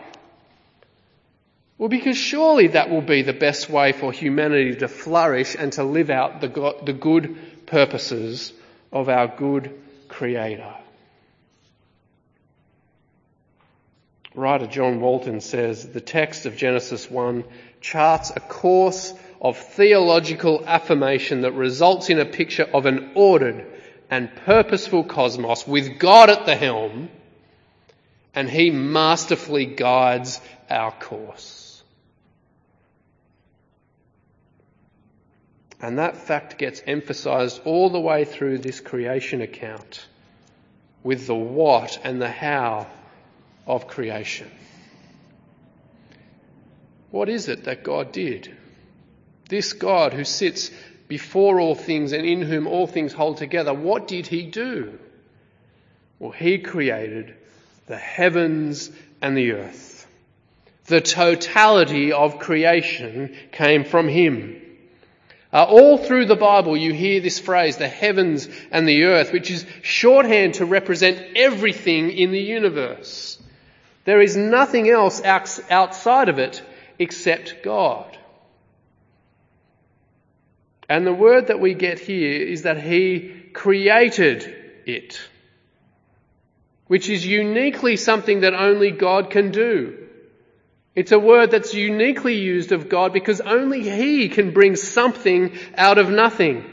Well, 1.76 1.88
because 1.88 2.16
surely 2.16 2.68
that 2.68 2.88
will 2.88 3.02
be 3.02 3.22
the 3.22 3.32
best 3.32 3.68
way 3.68 3.90
for 3.92 4.12
humanity 4.12 4.76
to 4.76 4.88
flourish 4.88 5.56
and 5.58 5.72
to 5.72 5.82
live 5.82 6.08
out 6.08 6.40
the, 6.40 6.76
the 6.84 6.92
good 6.92 7.36
purposes 7.66 8.52
of 8.92 9.08
our 9.08 9.26
good 9.26 9.80
Creator. 10.08 10.83
Writer 14.34 14.66
John 14.66 15.00
Walton 15.00 15.40
says 15.40 15.88
the 15.88 16.00
text 16.00 16.44
of 16.44 16.56
Genesis 16.56 17.08
1 17.08 17.44
charts 17.80 18.32
a 18.34 18.40
course 18.40 19.14
of 19.40 19.56
theological 19.56 20.64
affirmation 20.66 21.42
that 21.42 21.52
results 21.52 22.10
in 22.10 22.18
a 22.18 22.24
picture 22.24 22.64
of 22.64 22.86
an 22.86 23.12
ordered 23.14 23.64
and 24.10 24.34
purposeful 24.44 25.04
cosmos 25.04 25.66
with 25.68 26.00
God 26.00 26.30
at 26.30 26.46
the 26.46 26.56
helm, 26.56 27.10
and 28.34 28.50
He 28.50 28.70
masterfully 28.70 29.66
guides 29.66 30.40
our 30.68 30.90
course. 30.90 31.82
And 35.80 35.98
that 35.98 36.16
fact 36.16 36.58
gets 36.58 36.82
emphasized 36.86 37.60
all 37.64 37.90
the 37.90 38.00
way 38.00 38.24
through 38.24 38.58
this 38.58 38.80
creation 38.80 39.42
account 39.42 40.06
with 41.04 41.26
the 41.26 41.34
what 41.34 42.00
and 42.02 42.20
the 42.20 42.30
how 42.30 42.88
of 43.66 43.86
creation. 43.86 44.50
What 47.10 47.28
is 47.28 47.48
it 47.48 47.64
that 47.64 47.84
God 47.84 48.12
did? 48.12 48.54
This 49.48 49.72
God 49.72 50.12
who 50.12 50.24
sits 50.24 50.70
before 51.06 51.60
all 51.60 51.74
things 51.74 52.12
and 52.12 52.26
in 52.26 52.42
whom 52.42 52.66
all 52.66 52.86
things 52.86 53.12
hold 53.12 53.36
together, 53.36 53.72
what 53.72 54.08
did 54.08 54.26
he 54.26 54.42
do? 54.42 54.98
Well, 56.18 56.32
he 56.32 56.58
created 56.58 57.34
the 57.86 57.96
heavens 57.96 58.90
and 59.20 59.36
the 59.36 59.52
earth. 59.52 60.06
The 60.86 61.00
totality 61.00 62.12
of 62.12 62.38
creation 62.38 63.36
came 63.52 63.84
from 63.84 64.08
him. 64.08 64.60
Uh, 65.52 65.64
all 65.64 65.98
through 65.98 66.26
the 66.26 66.34
Bible, 66.34 66.76
you 66.76 66.92
hear 66.92 67.20
this 67.20 67.38
phrase, 67.38 67.76
the 67.76 67.86
heavens 67.86 68.48
and 68.72 68.88
the 68.88 69.04
earth, 69.04 69.32
which 69.32 69.50
is 69.50 69.64
shorthand 69.82 70.54
to 70.54 70.64
represent 70.64 71.36
everything 71.36 72.10
in 72.10 72.32
the 72.32 72.40
universe. 72.40 73.38
There 74.04 74.20
is 74.20 74.36
nothing 74.36 74.88
else 74.88 75.22
outside 75.24 76.28
of 76.28 76.38
it 76.38 76.62
except 76.98 77.62
God. 77.62 78.16
And 80.88 81.06
the 81.06 81.14
word 81.14 81.46
that 81.46 81.60
we 81.60 81.74
get 81.74 81.98
here 81.98 82.42
is 82.42 82.62
that 82.62 82.80
He 82.80 83.48
created 83.54 84.54
it, 84.84 85.20
which 86.86 87.08
is 87.08 87.26
uniquely 87.26 87.96
something 87.96 88.40
that 88.40 88.52
only 88.52 88.90
God 88.90 89.30
can 89.30 89.50
do. 89.50 89.98
It's 90.94 91.12
a 91.12 91.18
word 91.18 91.50
that's 91.50 91.74
uniquely 91.74 92.34
used 92.34 92.70
of 92.70 92.88
God 92.90 93.12
because 93.12 93.40
only 93.40 93.88
He 93.88 94.28
can 94.28 94.52
bring 94.52 94.76
something 94.76 95.56
out 95.76 95.96
of 95.96 96.10
nothing. 96.10 96.70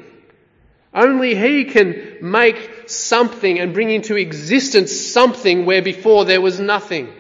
Only 0.93 1.33
He 1.33 1.63
can 1.63 2.17
make 2.21 2.89
something 2.89 3.59
and 3.59 3.73
bring 3.73 3.89
into 3.89 4.17
existence 4.17 4.91
something 4.91 5.65
where 5.65 5.81
before 5.81 6.25
there 6.25 6.41
was 6.41 6.59
nothing. 6.59 7.13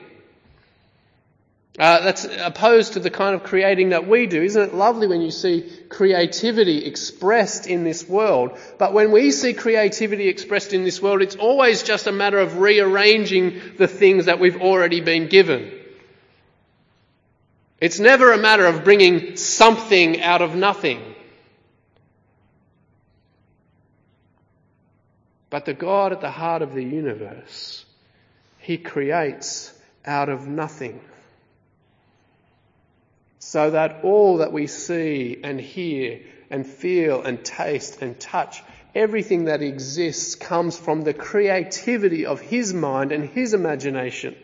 Uh, 1.81 1.99
that's 2.01 2.25
opposed 2.25 2.93
to 2.93 2.99
the 2.99 3.09
kind 3.09 3.33
of 3.33 3.41
creating 3.41 3.89
that 3.89 4.07
we 4.07 4.27
do. 4.27 4.43
Isn't 4.43 4.69
it 4.69 4.73
lovely 4.75 5.07
when 5.07 5.19
you 5.19 5.31
see 5.31 5.67
creativity 5.89 6.85
expressed 6.85 7.65
in 7.65 7.83
this 7.83 8.07
world? 8.07 8.55
But 8.77 8.93
when 8.93 9.11
we 9.11 9.31
see 9.31 9.55
creativity 9.55 10.27
expressed 10.27 10.73
in 10.73 10.83
this 10.83 11.01
world, 11.01 11.23
it's 11.23 11.37
always 11.37 11.81
just 11.81 12.05
a 12.05 12.11
matter 12.11 12.37
of 12.37 12.59
rearranging 12.59 13.59
the 13.79 13.87
things 13.87 14.27
that 14.27 14.39
we've 14.39 14.61
already 14.61 15.01
been 15.01 15.27
given. 15.27 15.71
It's 17.79 17.99
never 17.99 18.31
a 18.31 18.37
matter 18.37 18.67
of 18.67 18.83
bringing 18.83 19.35
something 19.35 20.21
out 20.21 20.43
of 20.43 20.53
nothing. 20.53 21.01
But 25.49 25.65
the 25.65 25.73
God 25.73 26.11
at 26.11 26.21
the 26.21 26.29
heart 26.29 26.61
of 26.61 26.75
the 26.75 26.83
universe, 26.83 27.85
He 28.59 28.77
creates 28.77 29.73
out 30.05 30.29
of 30.29 30.47
nothing 30.47 31.01
so 33.43 33.71
that 33.71 34.01
all 34.03 34.37
that 34.37 34.53
we 34.53 34.67
see 34.67 35.39
and 35.43 35.59
hear 35.59 36.19
and 36.51 36.65
feel 36.65 37.23
and 37.23 37.43
taste 37.43 37.99
and 38.03 38.17
touch, 38.19 38.61
everything 38.93 39.45
that 39.45 39.63
exists 39.63 40.35
comes 40.35 40.77
from 40.77 41.01
the 41.01 41.13
creativity 41.13 42.27
of 42.27 42.39
His 42.39 42.71
mind 42.71 43.11
and 43.11 43.27
His 43.27 43.55
imagination. 43.55 44.35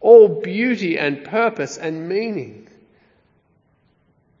All 0.00 0.28
beauty 0.42 0.98
and 0.98 1.24
purpose 1.24 1.78
and 1.78 2.10
meaning. 2.10 2.68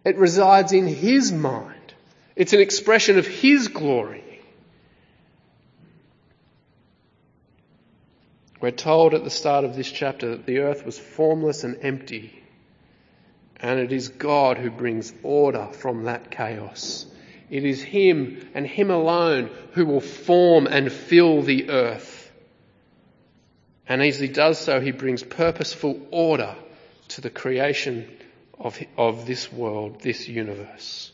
It 0.04 0.18
resides 0.18 0.72
in 0.72 0.86
His 0.86 1.32
mind. 1.32 1.94
It's 2.36 2.52
an 2.52 2.60
expression 2.60 3.18
of 3.18 3.26
His 3.26 3.68
glory. 3.68 4.42
We're 8.60 8.72
told 8.72 9.14
at 9.14 9.24
the 9.24 9.30
start 9.30 9.64
of 9.64 9.74
this 9.74 9.90
chapter 9.90 10.32
that 10.32 10.44
the 10.44 10.58
earth 10.58 10.84
was 10.84 10.98
formless 10.98 11.64
and 11.64 11.78
empty 11.80 12.39
and 13.62 13.78
it 13.78 13.92
is 13.92 14.08
God 14.08 14.56
who 14.58 14.70
brings 14.70 15.12
order 15.22 15.66
from 15.66 16.04
that 16.04 16.30
chaos. 16.30 17.06
It 17.50 17.64
is 17.64 17.82
Him 17.82 18.48
and 18.54 18.66
Him 18.66 18.90
alone 18.90 19.50
who 19.72 19.86
will 19.86 20.00
form 20.00 20.66
and 20.66 20.90
fill 20.90 21.42
the 21.42 21.70
earth. 21.70 22.32
And 23.86 24.02
as 24.02 24.18
He 24.18 24.28
does 24.28 24.58
so, 24.58 24.80
He 24.80 24.92
brings 24.92 25.22
purposeful 25.22 26.00
order 26.10 26.54
to 27.08 27.20
the 27.20 27.30
creation 27.30 28.08
of, 28.58 28.78
of 28.96 29.26
this 29.26 29.52
world, 29.52 30.00
this 30.00 30.28
universe. 30.28 31.12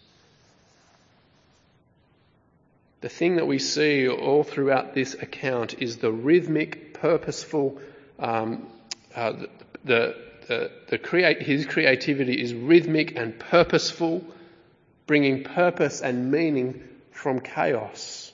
The 3.01 3.09
thing 3.09 3.37
that 3.37 3.47
we 3.47 3.59
see 3.59 4.09
all 4.09 4.43
throughout 4.43 4.95
this 4.95 5.15
account 5.15 5.81
is 5.81 5.99
the 5.99 6.13
rhythmic, 6.13 6.95
purposeful, 6.95 7.81
um, 8.19 8.67
uh, 9.15 9.33
the, 9.33 9.49
the 9.85 10.17
the, 10.49 10.71
the 10.89 10.99
create, 10.99 11.43
his 11.43 11.67
creativity 11.67 12.41
is 12.41 12.55
rhythmic 12.55 13.17
and 13.17 13.39
purposeful, 13.39 14.25
bringing 15.07 15.45
purpose 15.45 16.01
and 16.01 16.31
meaning 16.31 16.83
from 17.11 17.41
chaos. 17.41 18.33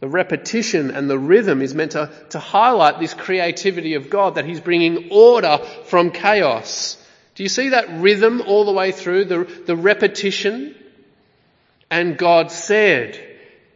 The 0.00 0.08
repetition 0.08 0.90
and 0.90 1.08
the 1.08 1.18
rhythm 1.18 1.62
is 1.62 1.76
meant 1.76 1.92
to, 1.92 2.10
to 2.30 2.40
highlight 2.40 2.98
this 2.98 3.14
creativity 3.14 3.94
of 3.94 4.10
God, 4.10 4.34
that 4.34 4.44
He's 4.44 4.60
bringing 4.60 5.12
order 5.12 5.58
from 5.84 6.10
chaos. 6.10 6.98
Do 7.36 7.44
you 7.44 7.48
see 7.48 7.68
that 7.68 7.88
rhythm 7.88 8.42
all 8.44 8.64
the 8.64 8.72
way 8.72 8.90
through? 8.90 9.26
The, 9.26 9.44
the 9.44 9.76
repetition? 9.76 10.74
And 11.88 12.18
God 12.18 12.50
said, 12.50 13.16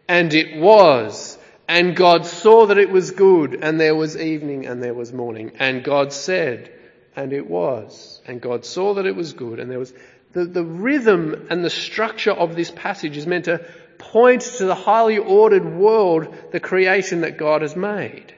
and 0.08 0.34
it 0.34 0.56
was, 0.58 1.38
and 1.68 1.94
God 1.94 2.26
saw 2.26 2.66
that 2.66 2.78
it 2.78 2.90
was 2.90 3.12
good, 3.12 3.60
and 3.62 3.78
there 3.78 3.94
was 3.94 4.16
evening 4.16 4.66
and 4.66 4.82
there 4.82 4.94
was 4.94 5.12
morning. 5.12 5.52
And 5.60 5.84
God 5.84 6.12
said, 6.12 6.72
and 7.16 7.32
it 7.32 7.48
was, 7.48 8.20
and 8.26 8.40
God 8.40 8.64
saw 8.64 8.94
that 8.94 9.06
it 9.06 9.16
was 9.16 9.32
good, 9.32 9.58
and 9.58 9.70
there 9.70 9.78
was, 9.78 9.92
the, 10.32 10.44
the 10.44 10.62
rhythm 10.62 11.46
and 11.48 11.64
the 11.64 11.70
structure 11.70 12.32
of 12.32 12.54
this 12.54 12.70
passage 12.70 13.16
is 13.16 13.26
meant 13.26 13.46
to 13.46 13.64
point 13.98 14.42
to 14.42 14.66
the 14.66 14.74
highly 14.74 15.16
ordered 15.16 15.64
world, 15.64 16.34
the 16.52 16.60
creation 16.60 17.22
that 17.22 17.38
God 17.38 17.62
has 17.62 17.74
made. 17.74 18.34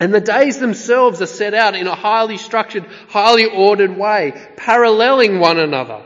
And 0.00 0.12
the 0.12 0.20
days 0.20 0.58
themselves 0.58 1.22
are 1.22 1.26
set 1.26 1.54
out 1.54 1.76
in 1.76 1.86
a 1.86 1.94
highly 1.94 2.38
structured, 2.38 2.84
highly 3.08 3.44
ordered 3.44 3.96
way, 3.96 4.32
paralleling 4.56 5.38
one 5.38 5.60
another, 5.60 6.02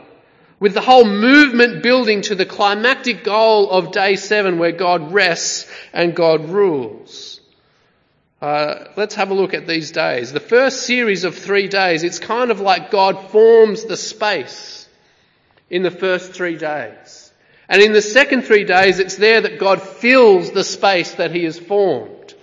with 0.59 0.75
the 0.75 0.81
whole 0.81 1.05
movement 1.05 1.81
building 1.81 2.21
to 2.23 2.35
the 2.35 2.45
climactic 2.45 3.23
goal 3.23 3.71
of 3.71 3.91
day 3.91 4.15
seven 4.15 4.59
where 4.59 4.71
God 4.71 5.13
rests 5.13 5.67
and 5.93 6.15
God 6.15 6.49
rules. 6.49 7.41
Uh, 8.41 8.85
let's 8.95 9.15
have 9.15 9.31
a 9.31 9.33
look 9.33 9.55
at 9.55 9.65
these 9.65 9.91
days. 9.91 10.31
The 10.31 10.39
first 10.39 10.83
series 10.83 11.23
of 11.23 11.35
three 11.35 11.67
days, 11.67 12.03
it's 12.03 12.19
kind 12.19 12.51
of 12.51 12.59
like 12.59 12.91
God 12.91 13.29
forms 13.29 13.85
the 13.85 13.97
space 13.97 14.87
in 15.69 15.81
the 15.81 15.91
first 15.91 16.33
three 16.33 16.55
days. 16.55 17.31
And 17.67 17.81
in 17.81 17.93
the 17.93 18.01
second 18.01 18.43
three 18.43 18.63
days, 18.63 18.99
it's 18.99 19.15
there 19.15 19.41
that 19.41 19.59
God 19.59 19.81
fills 19.81 20.51
the 20.51 20.63
space 20.63 21.15
that 21.15 21.31
He 21.31 21.45
has 21.45 21.57
formed, 21.57 22.35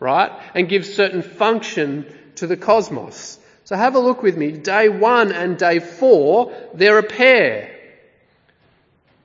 right? 0.00 0.32
And 0.54 0.68
gives 0.68 0.94
certain 0.94 1.22
function 1.22 2.06
to 2.36 2.46
the 2.46 2.56
cosmos. 2.56 3.38
So 3.64 3.76
have 3.76 3.94
a 3.94 4.00
look 4.00 4.22
with 4.22 4.36
me. 4.36 4.52
Day 4.52 4.88
one 4.88 5.32
and 5.32 5.58
day 5.58 5.78
four, 5.80 6.52
they're 6.74 6.98
a 6.98 7.02
pair. 7.02 7.78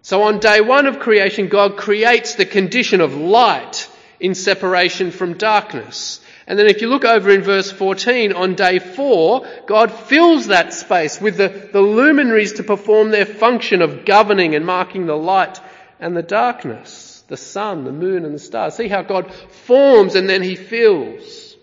So 0.02 0.24
on 0.24 0.40
day 0.40 0.60
one 0.60 0.88
of 0.88 1.00
creation, 1.00 1.48
God 1.48 1.78
creates 1.78 2.36
the 2.36 2.46
condition 2.46 3.02
of 3.02 3.16
light 3.16 3.90
in 4.20 4.36
separation 4.36 5.12
from 5.12 5.34
darkness. 5.34 6.22
And 6.48 6.58
then 6.58 6.68
if 6.68 6.82
you 6.82 6.88
look 6.88 7.06
over 7.06 7.30
in 7.30 7.42
verse 7.42 7.72
14, 7.72 8.34
on 8.34 8.56
day 8.56 8.80
four, 8.80 9.46
God 9.68 9.92
fills 9.92 10.48
that 10.48 10.74
space 10.74 11.20
with 11.20 11.38
the, 11.38 11.70
the 11.74 11.82
luminaries 11.82 12.54
to 12.54 12.64
perform 12.64 13.12
their 13.12 13.26
function 13.26 13.82
of 13.82 14.06
governing 14.06 14.56
and 14.56 14.66
marking 14.66 15.06
the 15.06 15.18
light 15.18 15.60
and 16.00 16.16
the 16.16 16.24
darkness, 16.24 17.24
the 17.28 17.38
sun, 17.38 17.84
the 17.84 17.92
moon 17.92 18.24
and 18.24 18.34
the 18.34 18.40
stars. 18.40 18.76
See 18.76 18.88
how 18.88 19.02
God 19.02 19.34
forms 19.34 20.16
and 20.16 20.30
then 20.30 20.42
he 20.42 20.56
fills. 20.56 21.56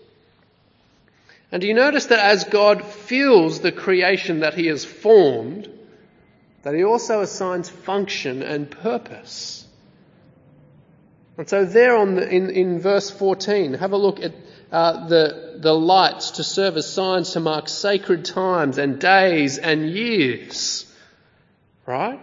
And 1.51 1.61
do 1.61 1.67
you 1.67 1.73
notice 1.73 2.07
that 2.07 2.19
as 2.19 2.43
God 2.43 2.83
fills 2.83 3.61
the 3.61 3.71
creation 3.71 4.41
that 4.41 4.53
he 4.53 4.67
has 4.67 4.85
formed, 4.85 5.69
that 6.63 6.75
he 6.75 6.83
also 6.83 7.21
assigns 7.21 7.69
function 7.69 8.43
and 8.43 8.69
purpose? 8.69 9.65
And 11.37 11.49
so 11.49 11.65
there 11.65 11.97
on 11.97 12.15
the, 12.15 12.29
in, 12.29 12.49
in 12.49 12.79
verse 12.79 13.09
14, 13.09 13.73
have 13.73 13.91
a 13.91 13.97
look 13.97 14.21
at 14.21 14.33
uh, 14.71 15.07
the, 15.07 15.57
the 15.59 15.73
lights 15.73 16.31
to 16.31 16.43
serve 16.43 16.77
as 16.77 16.91
signs 16.91 17.31
to 17.31 17.39
mark 17.39 17.67
sacred 17.67 18.25
times 18.25 18.77
and 18.77 18.99
days 18.99 19.57
and 19.57 19.89
years. 19.89 20.91
Right? 21.85 22.19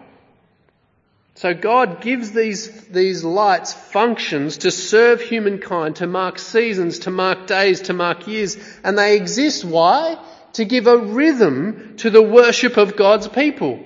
So 1.35 1.55
God 1.55 2.01
gives 2.03 2.33
these, 2.33 2.87
these 2.89 3.25
lights 3.25 3.73
functions 3.73 4.59
to 4.59 4.71
serve 4.71 5.21
humankind, 5.21 5.97
to 5.97 6.07
mark 6.07 6.39
seasons, 6.39 7.01
to 7.01 7.11
mark 7.11 7.47
days, 7.47 7.83
to 7.83 7.93
mark 7.93 8.27
years. 8.27 8.57
And 8.85 8.99
they 8.99 9.17
exist, 9.17 9.65
why? 9.65 10.23
To 10.55 10.65
give 10.65 10.87
a 10.87 10.99
rhythm 10.99 11.97
to 11.99 12.11
the 12.11 12.23
worship 12.23 12.77
of 12.77 12.97
God's 12.97 13.29
people. 13.29 13.83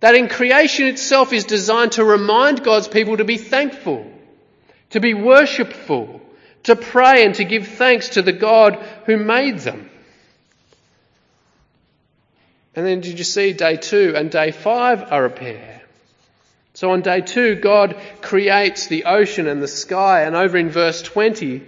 That 0.00 0.14
in 0.14 0.28
creation 0.28 0.86
itself 0.86 1.32
is 1.32 1.44
designed 1.44 1.92
to 1.92 2.04
remind 2.04 2.64
God's 2.64 2.88
people 2.88 3.18
to 3.18 3.24
be 3.24 3.36
thankful, 3.36 4.10
to 4.90 5.00
be 5.00 5.14
worshipful, 5.14 6.20
to 6.64 6.76
pray 6.76 7.24
and 7.24 7.34
to 7.34 7.44
give 7.44 7.68
thanks 7.68 8.10
to 8.10 8.22
the 8.22 8.32
God 8.32 8.76
who 9.04 9.18
made 9.18 9.58
them. 9.58 9.90
And 12.74 12.86
then 12.86 13.00
did 13.00 13.18
you 13.18 13.24
see 13.24 13.52
day 13.52 13.76
two 13.76 14.14
and 14.16 14.30
day 14.30 14.52
five 14.52 15.12
are 15.12 15.26
a 15.26 15.30
pair? 15.30 15.82
So 16.72 16.92
on 16.92 17.02
day 17.02 17.20
two, 17.20 17.56
God 17.56 18.00
creates 18.22 18.86
the 18.86 19.04
ocean 19.04 19.46
and 19.46 19.60
the 19.60 19.68
sky, 19.68 20.22
and 20.22 20.34
over 20.34 20.56
in 20.56 20.70
verse 20.70 21.02
20, 21.02 21.62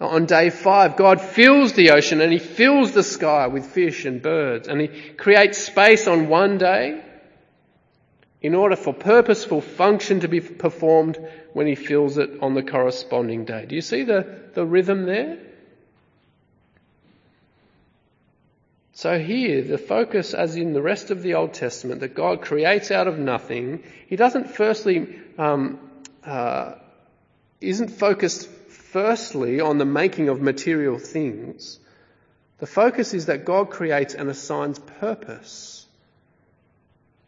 on 0.00 0.26
day 0.26 0.48
five, 0.48 0.96
God 0.96 1.20
fills 1.20 1.72
the 1.74 1.90
ocean 1.90 2.20
and 2.20 2.32
He 2.32 2.38
fills 2.38 2.92
the 2.92 3.02
sky 3.02 3.48
with 3.48 3.66
fish 3.66 4.04
and 4.06 4.22
birds, 4.22 4.68
and 4.68 4.80
He 4.80 4.88
creates 4.88 5.58
space 5.58 6.06
on 6.06 6.28
one 6.28 6.56
day 6.56 7.02
in 8.44 8.54
order 8.54 8.76
for 8.76 8.92
purposeful 8.92 9.62
function 9.62 10.20
to 10.20 10.28
be 10.28 10.38
performed 10.38 11.18
when 11.54 11.66
he 11.66 11.74
fills 11.74 12.18
it 12.18 12.42
on 12.42 12.52
the 12.52 12.62
corresponding 12.62 13.46
day. 13.46 13.64
Do 13.64 13.74
you 13.74 13.80
see 13.80 14.02
the, 14.02 14.38
the 14.52 14.66
rhythm 14.66 15.06
there? 15.06 15.38
So 18.92 19.18
here, 19.18 19.62
the 19.62 19.78
focus, 19.78 20.34
as 20.34 20.56
in 20.56 20.74
the 20.74 20.82
rest 20.82 21.10
of 21.10 21.22
the 21.22 21.36
Old 21.36 21.54
Testament, 21.54 22.00
that 22.00 22.14
God 22.14 22.42
creates 22.42 22.90
out 22.90 23.08
of 23.08 23.18
nothing, 23.18 23.82
he 24.08 24.16
doesn't 24.16 24.50
firstly, 24.50 25.18
um, 25.38 25.80
uh, 26.22 26.74
isn't 27.62 27.92
focused 27.92 28.46
firstly 28.46 29.62
on 29.62 29.78
the 29.78 29.86
making 29.86 30.28
of 30.28 30.42
material 30.42 30.98
things. 30.98 31.78
The 32.58 32.66
focus 32.66 33.14
is 33.14 33.24
that 33.26 33.46
God 33.46 33.70
creates 33.70 34.12
and 34.12 34.28
assigns 34.28 34.78
purpose. 34.78 35.73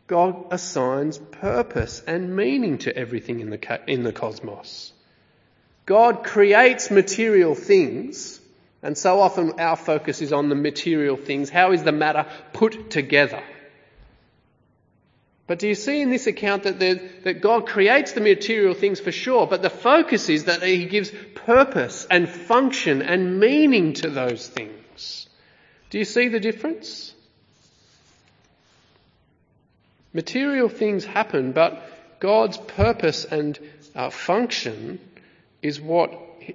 God 0.06 0.46
assigns 0.50 1.18
purpose 1.18 2.02
and 2.06 2.36
meaning 2.36 2.78
to 2.78 2.96
everything 2.96 3.40
in 3.40 3.50
the, 3.50 3.80
in 3.86 4.04
the 4.04 4.12
cosmos. 4.12 4.92
God 5.84 6.24
creates 6.24 6.90
material 6.90 7.54
things, 7.54 8.40
and 8.82 8.96
so 8.96 9.20
often 9.20 9.58
our 9.58 9.76
focus 9.76 10.22
is 10.22 10.32
on 10.32 10.48
the 10.48 10.54
material 10.54 11.16
things. 11.16 11.50
How 11.50 11.72
is 11.72 11.82
the 11.82 11.92
matter 11.92 12.26
put 12.52 12.90
together? 12.90 13.42
But 15.46 15.60
do 15.60 15.68
you 15.68 15.76
see 15.76 16.00
in 16.00 16.10
this 16.10 16.26
account 16.26 16.64
that, 16.64 16.80
that 17.22 17.40
God 17.40 17.66
creates 17.66 18.12
the 18.12 18.20
material 18.20 18.74
things 18.74 18.98
for 18.98 19.12
sure, 19.12 19.46
but 19.46 19.62
the 19.62 19.70
focus 19.70 20.28
is 20.28 20.44
that 20.44 20.62
He 20.62 20.86
gives 20.86 21.12
purpose 21.34 22.06
and 22.10 22.28
function 22.28 23.00
and 23.00 23.38
meaning 23.38 23.92
to 23.94 24.10
those 24.10 24.48
things? 24.48 25.28
Do 25.90 25.98
you 25.98 26.04
see 26.04 26.28
the 26.28 26.40
difference? 26.40 27.14
Material 30.12 30.68
things 30.68 31.04
happen, 31.04 31.52
but 31.52 31.82
God's 32.20 32.56
purpose 32.56 33.24
and 33.24 33.58
uh, 33.94 34.10
function 34.10 34.98
is 35.62 35.80
what 35.80 36.12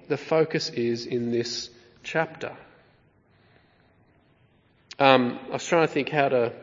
the 0.08 0.18
focus 0.18 0.70
is 0.70 1.06
in 1.06 1.32
this 1.32 1.70
chapter. 2.04 2.56
Um, 5.00 5.40
I 5.50 5.54
was 5.54 5.66
trying 5.66 5.88
to 5.88 5.94
think 5.94 6.10
how 6.10 6.30
to 6.30 6.54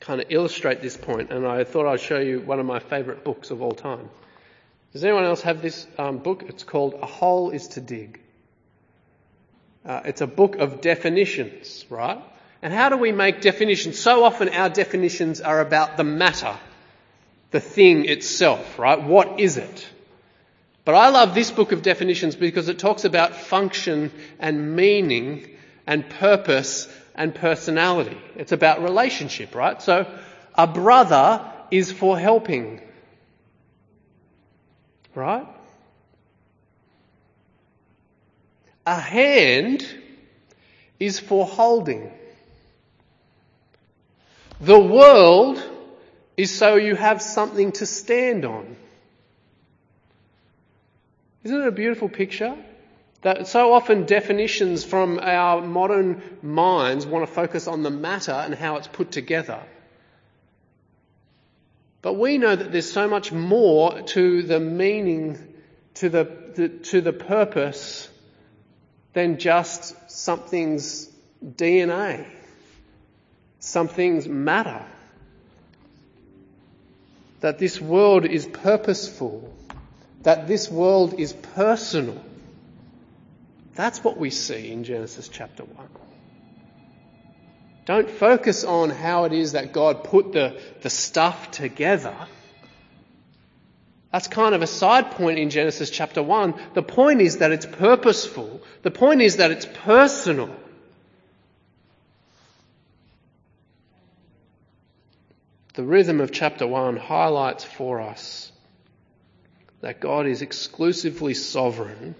kind 0.00 0.20
of 0.20 0.26
illustrate 0.30 0.82
this 0.82 0.96
point, 0.96 1.30
and 1.30 1.46
I 1.46 1.64
thought 1.64 1.86
I'd 1.86 2.00
show 2.00 2.18
you 2.18 2.40
one 2.40 2.60
of 2.60 2.66
my 2.66 2.78
favourite 2.78 3.24
books 3.24 3.50
of 3.50 3.62
all 3.62 3.72
time. 3.72 4.08
Does 4.92 5.04
anyone 5.04 5.24
else 5.24 5.42
have 5.42 5.62
this 5.62 5.86
um, 5.98 6.18
book? 6.18 6.44
It's 6.46 6.62
called 6.62 6.94
A 7.02 7.06
Hole 7.06 7.50
is 7.50 7.68
to 7.68 7.80
Dig. 7.80 8.20
Uh, 9.84 10.00
it's 10.04 10.20
a 10.20 10.26
book 10.26 10.56
of 10.56 10.80
definitions, 10.80 11.84
right? 11.90 12.22
And 12.66 12.74
how 12.74 12.88
do 12.88 12.96
we 12.96 13.12
make 13.12 13.42
definitions? 13.42 13.96
So 13.96 14.24
often 14.24 14.48
our 14.48 14.68
definitions 14.68 15.40
are 15.40 15.60
about 15.60 15.96
the 15.96 16.02
matter, 16.02 16.56
the 17.52 17.60
thing 17.60 18.06
itself, 18.06 18.76
right? 18.76 19.00
What 19.00 19.38
is 19.38 19.56
it? 19.56 19.88
But 20.84 20.96
I 20.96 21.10
love 21.10 21.32
this 21.32 21.52
book 21.52 21.70
of 21.70 21.82
definitions 21.82 22.34
because 22.34 22.68
it 22.68 22.80
talks 22.80 23.04
about 23.04 23.36
function 23.36 24.10
and 24.40 24.74
meaning 24.74 25.48
and 25.86 26.10
purpose 26.10 26.92
and 27.14 27.32
personality. 27.32 28.18
It's 28.34 28.50
about 28.50 28.82
relationship, 28.82 29.54
right? 29.54 29.80
So 29.80 30.12
a 30.56 30.66
brother 30.66 31.48
is 31.70 31.92
for 31.92 32.18
helping, 32.18 32.80
right? 35.14 35.46
A 38.84 38.98
hand 38.98 39.86
is 40.98 41.20
for 41.20 41.46
holding. 41.46 42.10
The 44.60 44.78
world 44.78 45.62
is 46.36 46.56
so 46.56 46.76
you 46.76 46.94
have 46.96 47.20
something 47.20 47.72
to 47.72 47.86
stand 47.86 48.44
on. 48.44 48.76
Isn't 51.44 51.60
it 51.60 51.68
a 51.68 51.72
beautiful 51.72 52.08
picture? 52.08 52.56
That 53.22 53.46
so 53.48 53.72
often 53.72 54.06
definitions 54.06 54.84
from 54.84 55.18
our 55.20 55.60
modern 55.60 56.22
minds 56.42 57.06
want 57.06 57.26
to 57.26 57.32
focus 57.32 57.66
on 57.66 57.82
the 57.82 57.90
matter 57.90 58.32
and 58.32 58.54
how 58.54 58.76
it's 58.76 58.88
put 58.88 59.10
together. 59.10 59.62
But 62.02 62.14
we 62.14 62.38
know 62.38 62.54
that 62.54 62.72
there's 62.72 62.90
so 62.90 63.08
much 63.08 63.32
more 63.32 64.02
to 64.02 64.42
the 64.42 64.60
meaning, 64.60 65.54
to 65.94 66.08
the, 66.08 66.24
the 66.54 66.68
to 66.68 67.00
the 67.00 67.12
purpose 67.12 68.08
than 69.12 69.38
just 69.38 70.10
something's 70.10 71.10
DNA. 71.44 72.26
Some 73.66 73.88
things 73.88 74.28
matter. 74.28 74.80
That 77.40 77.58
this 77.58 77.80
world 77.80 78.24
is 78.24 78.46
purposeful. 78.46 79.52
That 80.22 80.46
this 80.46 80.70
world 80.70 81.18
is 81.18 81.32
personal. 81.32 82.24
That's 83.74 84.04
what 84.04 84.18
we 84.18 84.30
see 84.30 84.70
in 84.70 84.84
Genesis 84.84 85.28
chapter 85.28 85.64
1. 85.64 85.88
Don't 87.86 88.08
focus 88.08 88.62
on 88.62 88.90
how 88.90 89.24
it 89.24 89.32
is 89.32 89.52
that 89.52 89.72
God 89.72 90.04
put 90.04 90.32
the, 90.32 90.60
the 90.82 90.90
stuff 90.90 91.50
together. 91.50 92.14
That's 94.12 94.28
kind 94.28 94.54
of 94.54 94.62
a 94.62 94.68
side 94.68 95.10
point 95.10 95.40
in 95.40 95.50
Genesis 95.50 95.90
chapter 95.90 96.22
1. 96.22 96.54
The 96.74 96.84
point 96.84 97.20
is 97.20 97.38
that 97.38 97.50
it's 97.50 97.66
purposeful. 97.66 98.60
The 98.82 98.92
point 98.92 99.22
is 99.22 99.38
that 99.38 99.50
it's 99.50 99.66
personal. 99.66 100.54
The 105.76 105.84
rhythm 105.84 106.22
of 106.22 106.32
chapter 106.32 106.66
1 106.66 106.96
highlights 106.96 107.62
for 107.62 108.00
us 108.00 108.50
that 109.82 110.00
God 110.00 110.26
is 110.26 110.40
exclusively 110.40 111.34
sovereign 111.34 112.14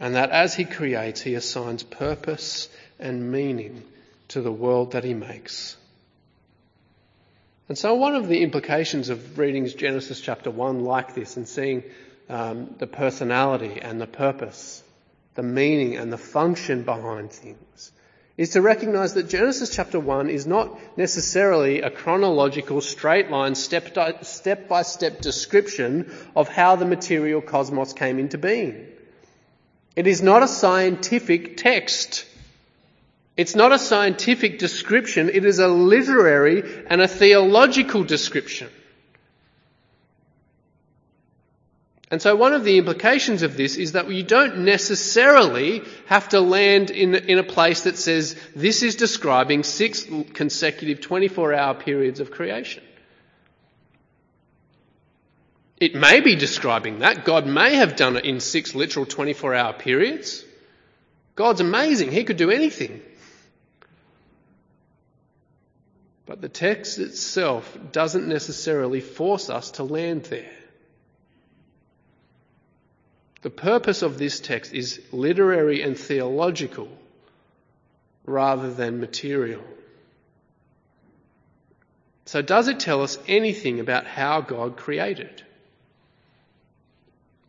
and 0.00 0.14
that 0.14 0.30
as 0.30 0.54
He 0.54 0.64
creates, 0.64 1.20
He 1.20 1.34
assigns 1.34 1.82
purpose 1.82 2.70
and 2.98 3.30
meaning 3.30 3.82
to 4.28 4.40
the 4.40 4.50
world 4.50 4.92
that 4.92 5.04
He 5.04 5.12
makes. 5.12 5.76
And 7.68 7.76
so 7.76 7.94
one 7.96 8.14
of 8.16 8.26
the 8.26 8.42
implications 8.42 9.10
of 9.10 9.38
reading 9.38 9.66
Genesis 9.66 10.18
chapter 10.18 10.50
1 10.50 10.82
like 10.82 11.14
this 11.14 11.36
and 11.36 11.46
seeing 11.46 11.84
um, 12.30 12.74
the 12.78 12.86
personality 12.86 13.80
and 13.82 14.00
the 14.00 14.06
purpose, 14.06 14.82
the 15.34 15.42
meaning 15.42 15.98
and 15.98 16.10
the 16.10 16.18
function 16.18 16.84
behind 16.84 17.32
things 17.32 17.92
is 18.40 18.52
to 18.52 18.62
recognize 18.62 19.12
that 19.12 19.28
Genesis 19.28 19.68
chapter 19.68 20.00
1 20.00 20.30
is 20.30 20.46
not 20.46 20.78
necessarily 20.96 21.82
a 21.82 21.90
chronological, 21.90 22.80
straight 22.80 23.30
line, 23.30 23.54
step 23.54 23.92
by 24.66 24.80
step 24.80 25.20
description 25.20 26.10
of 26.34 26.48
how 26.48 26.74
the 26.74 26.86
material 26.86 27.42
cosmos 27.42 27.92
came 27.92 28.18
into 28.18 28.38
being. 28.38 28.86
It 29.94 30.06
is 30.06 30.22
not 30.22 30.42
a 30.42 30.48
scientific 30.48 31.58
text. 31.58 32.24
It's 33.36 33.54
not 33.54 33.72
a 33.72 33.78
scientific 33.78 34.58
description, 34.58 35.28
it 35.28 35.44
is 35.44 35.58
a 35.58 35.68
literary 35.68 36.62
and 36.86 37.02
a 37.02 37.08
theological 37.08 38.04
description. 38.04 38.70
And 42.10 42.20
so 42.20 42.34
one 42.34 42.52
of 42.52 42.64
the 42.64 42.76
implications 42.76 43.42
of 43.42 43.56
this 43.56 43.76
is 43.76 43.92
that 43.92 44.10
you 44.10 44.24
don't 44.24 44.58
necessarily 44.58 45.82
have 46.06 46.28
to 46.30 46.40
land 46.40 46.90
in, 46.90 47.14
in 47.14 47.38
a 47.38 47.44
place 47.44 47.82
that 47.82 47.96
says 47.96 48.36
this 48.56 48.82
is 48.82 48.96
describing 48.96 49.62
six 49.62 50.04
consecutive 50.34 51.00
24 51.00 51.54
hour 51.54 51.74
periods 51.74 52.18
of 52.18 52.32
creation. 52.32 52.82
It 55.76 55.94
may 55.94 56.20
be 56.20 56.34
describing 56.34 56.98
that. 56.98 57.24
God 57.24 57.46
may 57.46 57.76
have 57.76 57.94
done 57.96 58.16
it 58.16 58.24
in 58.24 58.40
six 58.40 58.74
literal 58.74 59.06
24 59.06 59.54
hour 59.54 59.72
periods. 59.72 60.44
God's 61.36 61.60
amazing. 61.60 62.10
He 62.10 62.24
could 62.24 62.36
do 62.36 62.50
anything. 62.50 63.00
But 66.26 66.40
the 66.40 66.48
text 66.48 66.98
itself 66.98 67.78
doesn't 67.92 68.28
necessarily 68.28 69.00
force 69.00 69.48
us 69.48 69.70
to 69.72 69.84
land 69.84 70.24
there. 70.24 70.50
The 73.42 73.50
purpose 73.50 74.02
of 74.02 74.18
this 74.18 74.40
text 74.40 74.74
is 74.74 75.00
literary 75.12 75.82
and 75.82 75.98
theological 75.98 76.88
rather 78.24 78.72
than 78.72 79.00
material. 79.00 79.62
So, 82.26 82.42
does 82.42 82.68
it 82.68 82.80
tell 82.80 83.02
us 83.02 83.18
anything 83.26 83.80
about 83.80 84.06
how 84.06 84.40
God 84.40 84.76
created? 84.76 85.42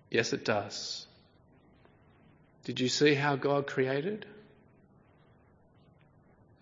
Yes, 0.10 0.34
it 0.34 0.44
does. 0.46 1.06
Did 2.64 2.80
you 2.80 2.88
see 2.88 3.14
how 3.14 3.36
God 3.36 3.68
created? 3.68 4.26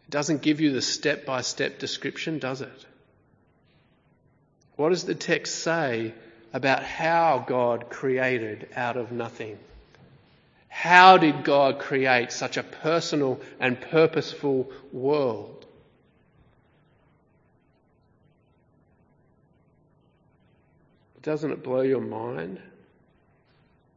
It 0.04 0.12
doesn't 0.12 0.42
give 0.42 0.60
you 0.60 0.72
the 0.72 0.82
step 0.82 1.26
by 1.26 1.42
step 1.42 1.80
description, 1.80 2.40
does 2.40 2.62
it? 2.62 2.86
What 4.76 4.90
does 4.90 5.04
the 5.04 5.16
text 5.16 5.56
say 5.56 6.14
about 6.54 6.84
how 6.84 7.44
God 7.48 7.90
created 7.90 8.68
out 8.76 8.98
of 8.98 9.12
nothing. 9.12 9.58
How 10.68 11.18
did 11.18 11.44
God 11.44 11.80
create 11.80 12.32
such 12.32 12.58
a 12.58 12.64
personal 12.64 13.40
and 13.60 13.80
purposeful 13.80 14.72
world? 14.92 15.66
Doesn't 21.22 21.52
it 21.52 21.64
blow 21.64 21.82
your 21.82 22.02
mind 22.02 22.62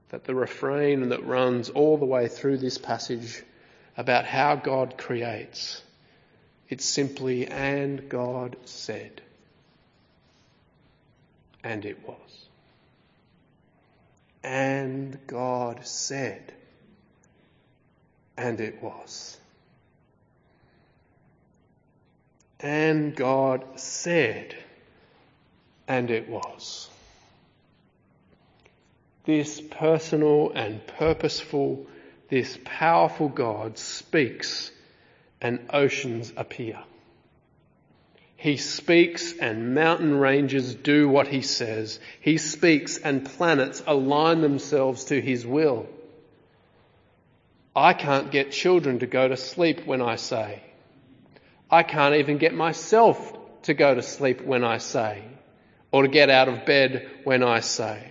that 0.09 0.25
the 0.25 0.35
refrain 0.35 1.09
that 1.09 1.25
runs 1.25 1.71
all 1.71 1.97
the 1.97 2.05
way 2.05 2.29
through 2.29 2.59
this 2.59 2.79
passage 2.79 3.43
about 3.97 4.25
how 4.25 4.57
God 4.57 4.99
creates, 4.99 5.83
it's 6.69 6.85
simply, 6.85 7.47
and 7.47 8.09
God 8.09 8.57
said. 8.65 9.23
And 11.65 11.85
it 11.85 12.07
was. 12.07 12.49
And 14.43 15.19
God 15.27 15.87
said, 15.87 16.53
and 18.37 18.61
it 18.61 18.83
was. 18.83 19.39
And 22.59 23.15
God 23.15 23.65
said, 23.77 24.57
and 25.87 26.11
it 26.11 26.29
was. 26.29 26.89
This 29.25 29.61
personal 29.61 30.51
and 30.55 30.85
purposeful, 30.87 31.87
this 32.29 32.59
powerful 32.65 33.29
God 33.29 33.79
speaks 33.79 34.71
and 35.41 35.61
oceans 35.73 36.33
appear. 36.37 36.79
He 38.43 38.57
speaks 38.57 39.39
and 39.39 39.73
mountain 39.73 40.19
ranges 40.19 40.75
do 40.75 41.09
what 41.09 41.29
he 41.29 41.43
says. 41.43 42.01
He 42.21 42.39
speaks 42.39 42.99
and 42.99 43.25
planets 43.25 43.85
align 43.87 44.41
themselves 44.41 45.05
to 45.05 45.21
his 45.21 45.47
will. 45.47 45.87
I 47.77 47.93
can't 47.93 48.33
get 48.33 48.51
children 48.51 48.99
to 48.99 49.07
go 49.07 49.29
to 49.29 49.37
sleep 49.37 49.87
when 49.87 50.03
I 50.03 50.17
say. 50.17 50.61
I 51.71 51.85
can't 51.85 52.17
even 52.17 52.39
get 52.39 52.53
myself 52.53 53.33
to 53.63 53.75
go 53.75 53.95
to 53.95 54.03
sleep 54.03 54.41
when 54.41 54.65
I 54.65 54.79
say, 54.79 55.23
or 55.93 56.03
to 56.03 56.09
get 56.09 56.29
out 56.29 56.49
of 56.49 56.67
bed 56.67 57.09
when 57.23 57.45
I 57.45 57.61
say. 57.61 58.03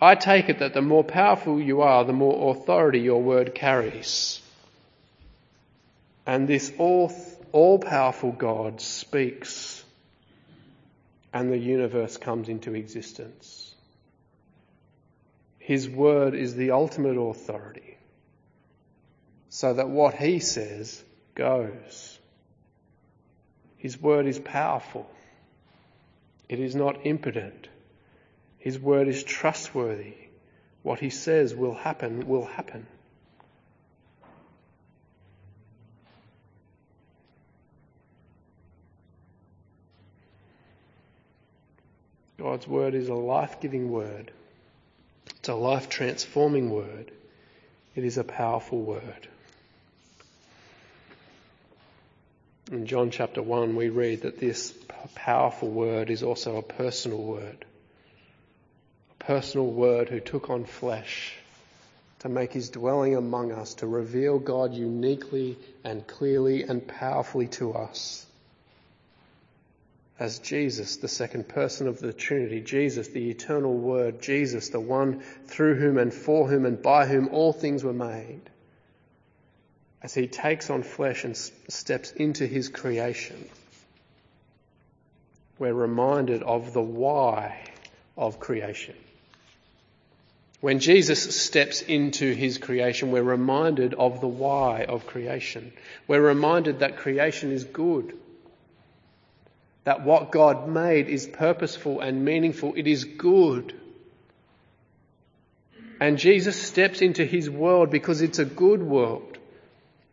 I 0.00 0.14
take 0.14 0.48
it 0.48 0.60
that 0.60 0.74
the 0.74 0.80
more 0.80 1.02
powerful 1.02 1.60
you 1.60 1.82
are, 1.82 2.04
the 2.04 2.12
more 2.12 2.52
authority 2.52 3.00
your 3.00 3.20
word 3.20 3.56
carries. 3.56 4.40
And 6.24 6.46
this 6.46 6.72
all 6.78 7.08
all 7.52 7.78
powerful 7.78 8.32
God 8.32 8.80
speaks 8.80 9.84
and 11.32 11.50
the 11.50 11.58
universe 11.58 12.16
comes 12.16 12.48
into 12.48 12.74
existence. 12.74 13.74
His 15.58 15.88
word 15.88 16.34
is 16.34 16.54
the 16.54 16.70
ultimate 16.70 17.18
authority 17.18 17.98
so 19.50 19.74
that 19.74 19.88
what 19.88 20.14
he 20.14 20.38
says 20.38 21.02
goes. 21.34 22.18
His 23.76 24.00
word 24.00 24.26
is 24.26 24.38
powerful. 24.38 25.08
It 26.48 26.60
is 26.60 26.74
not 26.74 27.06
impotent. 27.06 27.68
His 28.58 28.78
word 28.78 29.08
is 29.08 29.22
trustworthy. 29.22 30.14
What 30.82 31.00
he 31.00 31.10
says 31.10 31.54
will 31.54 31.74
happen, 31.74 32.26
will 32.26 32.46
happen. 32.46 32.86
God's 42.48 42.66
word 42.66 42.94
is 42.94 43.10
a 43.10 43.14
life 43.14 43.60
giving 43.60 43.90
word. 43.90 44.30
It's 45.36 45.50
a 45.50 45.54
life 45.54 45.90
transforming 45.90 46.70
word. 46.70 47.10
It 47.94 48.04
is 48.04 48.16
a 48.16 48.24
powerful 48.24 48.80
word. 48.80 49.28
In 52.72 52.86
John 52.86 53.10
chapter 53.10 53.42
1, 53.42 53.76
we 53.76 53.90
read 53.90 54.22
that 54.22 54.40
this 54.40 54.72
powerful 55.14 55.68
word 55.68 56.08
is 56.08 56.22
also 56.22 56.56
a 56.56 56.62
personal 56.62 57.22
word. 57.22 57.66
A 59.20 59.24
personal 59.24 59.66
word 59.66 60.08
who 60.08 60.18
took 60.18 60.48
on 60.48 60.64
flesh 60.64 61.34
to 62.20 62.30
make 62.30 62.54
his 62.54 62.70
dwelling 62.70 63.14
among 63.14 63.52
us, 63.52 63.74
to 63.74 63.86
reveal 63.86 64.38
God 64.38 64.72
uniquely 64.72 65.58
and 65.84 66.06
clearly 66.06 66.62
and 66.62 66.88
powerfully 66.88 67.48
to 67.48 67.74
us 67.74 68.24
as 70.18 70.40
Jesus, 70.40 70.96
the 70.96 71.08
second 71.08 71.48
person 71.48 71.86
of 71.86 72.00
the 72.00 72.12
Trinity, 72.12 72.60
Jesus, 72.60 73.08
the 73.08 73.30
eternal 73.30 73.72
Word, 73.72 74.20
Jesus, 74.20 74.70
the 74.70 74.80
one 74.80 75.20
through 75.46 75.76
whom 75.76 75.96
and 75.96 76.12
for 76.12 76.48
whom 76.48 76.66
and 76.66 76.82
by 76.82 77.06
whom 77.06 77.28
all 77.28 77.52
things 77.52 77.84
were 77.84 77.92
made. 77.92 78.40
As 80.02 80.14
he 80.14 80.26
takes 80.26 80.70
on 80.70 80.82
flesh 80.82 81.24
and 81.24 81.36
steps 81.36 82.10
into 82.12 82.46
his 82.46 82.68
creation, 82.68 83.48
we're 85.58 85.74
reminded 85.74 86.42
of 86.42 86.72
the 86.72 86.82
why 86.82 87.64
of 88.16 88.40
creation. 88.40 88.96
When 90.60 90.80
Jesus 90.80 91.40
steps 91.40 91.82
into 91.82 92.32
his 92.32 92.58
creation, 92.58 93.12
we're 93.12 93.22
reminded 93.22 93.94
of 93.94 94.20
the 94.20 94.28
why 94.28 94.84
of 94.84 95.06
creation. 95.06 95.72
We're 96.08 96.20
reminded 96.20 96.80
that 96.80 96.96
creation 96.96 97.52
is 97.52 97.62
good 97.62 98.14
that 99.88 100.04
what 100.04 100.30
God 100.30 100.68
made 100.68 101.08
is 101.08 101.26
purposeful 101.26 102.00
and 102.00 102.22
meaningful. 102.22 102.74
It 102.76 102.86
is 102.86 103.04
good. 103.04 103.72
And 105.98 106.18
Jesus 106.18 106.60
steps 106.60 107.00
into 107.00 107.24
his 107.24 107.48
world 107.48 107.88
because 107.88 108.20
it's 108.20 108.38
a 108.38 108.44
good 108.44 108.82
world. 108.82 109.38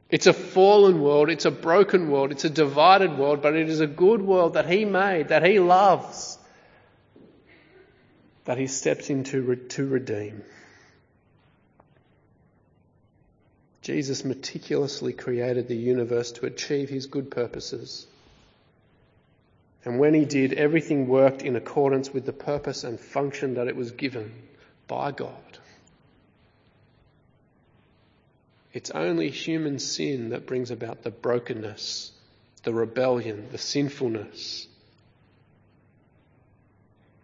It's 0.10 0.28
a 0.28 0.32
fallen 0.32 1.02
world. 1.02 1.30
It's 1.30 1.44
a 1.44 1.52
broken 1.52 2.10
world. 2.10 2.32
It's 2.32 2.46
a 2.46 2.50
divided 2.50 3.18
world, 3.18 3.42
but 3.42 3.54
it 3.54 3.68
is 3.68 3.82
a 3.82 3.86
good 3.86 4.22
world 4.22 4.54
that 4.54 4.66
he 4.66 4.86
made, 4.86 5.28
that 5.28 5.46
he 5.46 5.60
loves, 5.60 6.38
that 8.46 8.58
he 8.58 8.68
steps 8.68 9.10
into 9.10 9.58
to 9.58 9.86
redeem. 9.86 10.42
Jesus 13.82 14.24
meticulously 14.24 15.12
created 15.12 15.68
the 15.68 15.76
universe 15.76 16.32
to 16.32 16.46
achieve 16.46 16.88
his 16.88 17.08
good 17.08 17.30
purposes. 17.30 18.08
And 19.86 20.00
when 20.00 20.16
he 20.16 20.26
did, 20.26 20.54
everything 20.54 21.08
worked 21.08 21.44
in 21.44 21.56
accordance 21.56 22.12
with 22.12 22.26
the 22.26 22.34
purpose 22.34 22.84
and 22.84 23.00
function 23.00 23.54
that 23.54 23.68
it 23.68 23.76
was 23.76 23.92
given 23.92 24.34
by 24.88 25.12
God. 25.12 25.60
It's 28.74 28.92
only 28.92 29.30
human 29.30 29.80
sin 29.80 30.30
that 30.30 30.48
brings 30.48 30.72
about 30.72 31.04
the 31.04 31.12
brokenness, 31.12 32.12
the 32.64 32.74
rebellion, 32.74 33.48
the 33.52 33.58
sinfulness 33.60 34.68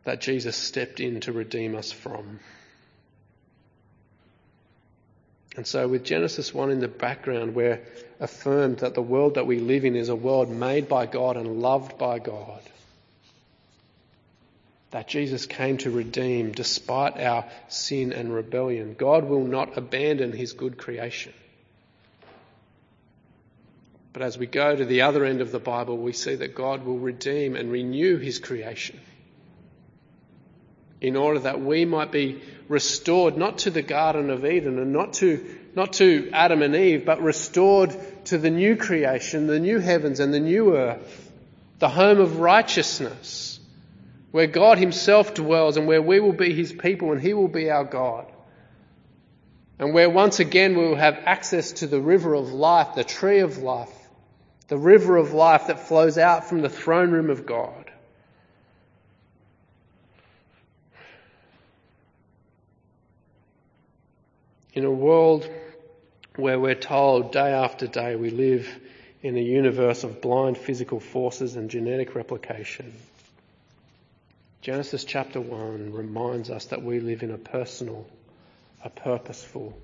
that 0.03 0.21
Jesus 0.21 0.55
stepped 0.55 0.99
in 0.99 1.19
to 1.21 1.31
redeem 1.31 1.75
us 1.75 1.91
from. 1.91 2.39
And 5.57 5.67
so, 5.67 5.87
with 5.87 6.05
Genesis 6.05 6.53
1 6.53 6.71
in 6.71 6.79
the 6.79 6.87
background, 6.87 7.55
we're 7.55 7.81
affirmed 8.19 8.79
that 8.79 8.93
the 8.93 9.01
world 9.01 9.35
that 9.35 9.47
we 9.47 9.59
live 9.59 9.83
in 9.83 9.95
is 9.95 10.09
a 10.09 10.15
world 10.15 10.49
made 10.49 10.87
by 10.87 11.05
God 11.05 11.35
and 11.35 11.61
loved 11.61 11.97
by 11.97 12.19
God. 12.19 12.61
That 14.91 15.07
Jesus 15.07 15.45
came 15.45 15.77
to 15.79 15.91
redeem 15.91 16.51
despite 16.51 17.17
our 17.19 17.45
sin 17.67 18.13
and 18.13 18.33
rebellion. 18.33 18.95
God 18.97 19.25
will 19.25 19.43
not 19.43 19.77
abandon 19.77 20.31
his 20.31 20.53
good 20.53 20.77
creation. 20.77 21.33
But 24.13 24.21
as 24.21 24.37
we 24.37 24.47
go 24.47 24.75
to 24.75 24.85
the 24.85 25.01
other 25.01 25.23
end 25.23 25.41
of 25.41 25.51
the 25.51 25.59
Bible, 25.59 25.97
we 25.97 26.11
see 26.11 26.35
that 26.35 26.55
God 26.55 26.85
will 26.85 26.99
redeem 26.99 27.55
and 27.55 27.71
renew 27.71 28.17
his 28.17 28.39
creation 28.39 28.99
in 31.01 31.15
order 31.15 31.39
that 31.39 31.59
we 31.59 31.83
might 31.83 32.11
be 32.11 32.41
restored 32.69 33.35
not 33.35 33.57
to 33.59 33.71
the 33.71 33.81
Garden 33.81 34.29
of 34.29 34.45
Eden 34.45 34.77
and 34.77 34.93
not 34.93 35.13
to, 35.13 35.57
not 35.75 35.93
to 35.93 36.29
Adam 36.31 36.61
and 36.61 36.75
Eve, 36.75 37.05
but 37.05 37.21
restored 37.21 37.95
to 38.25 38.37
the 38.37 38.51
new 38.51 38.77
creation, 38.77 39.47
the 39.47 39.59
new 39.59 39.79
heavens 39.79 40.19
and 40.19 40.31
the 40.31 40.39
new 40.39 40.77
earth, 40.77 41.31
the 41.79 41.89
home 41.89 42.19
of 42.19 42.39
righteousness, 42.39 43.59
where 44.29 44.47
God 44.47 44.77
Himself 44.77 45.33
dwells 45.33 45.75
and 45.75 45.87
where 45.87 46.01
we 46.01 46.19
will 46.19 46.33
be 46.33 46.53
His 46.53 46.71
people 46.71 47.11
and 47.11 47.19
He 47.19 47.33
will 47.33 47.47
be 47.47 47.71
our 47.71 47.83
God. 47.83 48.31
And 49.79 49.95
where 49.95 50.11
once 50.11 50.39
again 50.39 50.77
we 50.77 50.87
will 50.87 50.95
have 50.95 51.17
access 51.25 51.71
to 51.73 51.87
the 51.87 51.99
river 51.99 52.35
of 52.35 52.53
life, 52.53 52.93
the 52.93 53.03
tree 53.03 53.39
of 53.39 53.57
life, 53.57 53.89
the 54.67 54.77
river 54.77 55.17
of 55.17 55.33
life 55.33 55.67
that 55.67 55.87
flows 55.87 56.19
out 56.19 56.47
from 56.47 56.61
the 56.61 56.69
throne 56.69 57.09
room 57.09 57.31
of 57.31 57.47
God. 57.47 57.80
In 64.73 64.85
a 64.85 64.91
world 64.91 65.49
where 66.37 66.57
we're 66.57 66.75
told 66.75 67.33
day 67.33 67.51
after 67.51 67.87
day 67.87 68.15
we 68.15 68.29
live 68.29 68.79
in 69.21 69.35
a 69.35 69.41
universe 69.41 70.05
of 70.05 70.21
blind 70.21 70.57
physical 70.57 71.01
forces 71.01 71.57
and 71.57 71.69
genetic 71.69 72.15
replication, 72.15 72.93
Genesis 74.61 75.03
chapter 75.03 75.41
1 75.41 75.91
reminds 75.91 76.49
us 76.49 76.65
that 76.67 76.83
we 76.83 77.01
live 77.01 77.21
in 77.21 77.31
a 77.31 77.37
personal, 77.37 78.07
a 78.81 78.89
purposeful, 78.89 79.77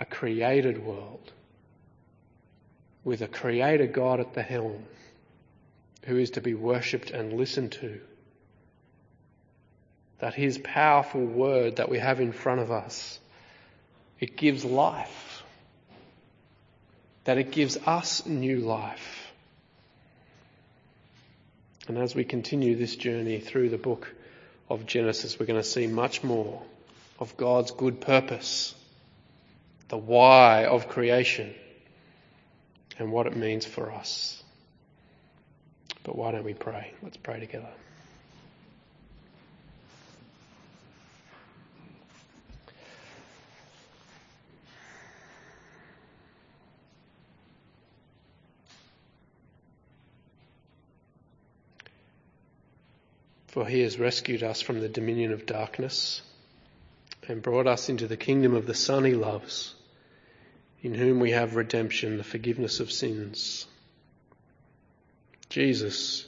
a 0.00 0.06
created 0.06 0.82
world 0.82 1.32
with 3.04 3.20
a 3.20 3.28
creator 3.28 3.86
God 3.86 4.20
at 4.20 4.32
the 4.32 4.42
helm 4.42 4.82
who 6.04 6.16
is 6.16 6.30
to 6.32 6.40
be 6.40 6.54
worshipped 6.54 7.10
and 7.10 7.34
listened 7.34 7.72
to. 7.72 8.00
That 10.20 10.32
his 10.32 10.56
powerful 10.56 11.24
word 11.24 11.76
that 11.76 11.90
we 11.90 11.98
have 11.98 12.20
in 12.20 12.32
front 12.32 12.60
of 12.60 12.70
us 12.70 13.18
it 14.20 14.36
gives 14.36 14.64
life. 14.64 15.42
That 17.24 17.38
it 17.38 17.50
gives 17.50 17.76
us 17.76 18.24
new 18.24 18.60
life. 18.60 19.32
And 21.88 21.98
as 21.98 22.14
we 22.14 22.24
continue 22.24 22.76
this 22.76 22.96
journey 22.96 23.40
through 23.40 23.70
the 23.70 23.78
book 23.78 24.12
of 24.68 24.86
Genesis, 24.86 25.38
we're 25.38 25.46
going 25.46 25.60
to 25.60 25.68
see 25.68 25.86
much 25.86 26.24
more 26.24 26.62
of 27.18 27.36
God's 27.36 27.70
good 27.70 28.00
purpose, 28.00 28.74
the 29.88 29.96
why 29.96 30.64
of 30.64 30.88
creation, 30.88 31.54
and 32.98 33.12
what 33.12 33.26
it 33.26 33.36
means 33.36 33.64
for 33.64 33.92
us. 33.92 34.42
But 36.02 36.16
why 36.16 36.32
don't 36.32 36.44
we 36.44 36.54
pray? 36.54 36.92
Let's 37.02 37.16
pray 37.16 37.40
together. 37.40 37.68
For 53.56 53.66
he 53.66 53.80
has 53.80 53.98
rescued 53.98 54.42
us 54.42 54.60
from 54.60 54.80
the 54.80 54.88
dominion 54.90 55.32
of 55.32 55.46
darkness 55.46 56.20
and 57.26 57.40
brought 57.40 57.66
us 57.66 57.88
into 57.88 58.06
the 58.06 58.18
kingdom 58.18 58.54
of 58.54 58.66
the 58.66 58.74
Son 58.74 59.02
he 59.02 59.14
loves, 59.14 59.74
in 60.82 60.92
whom 60.92 61.20
we 61.20 61.30
have 61.30 61.56
redemption, 61.56 62.18
the 62.18 62.22
forgiveness 62.22 62.80
of 62.80 62.92
sins. 62.92 63.64
Jesus 65.48 66.26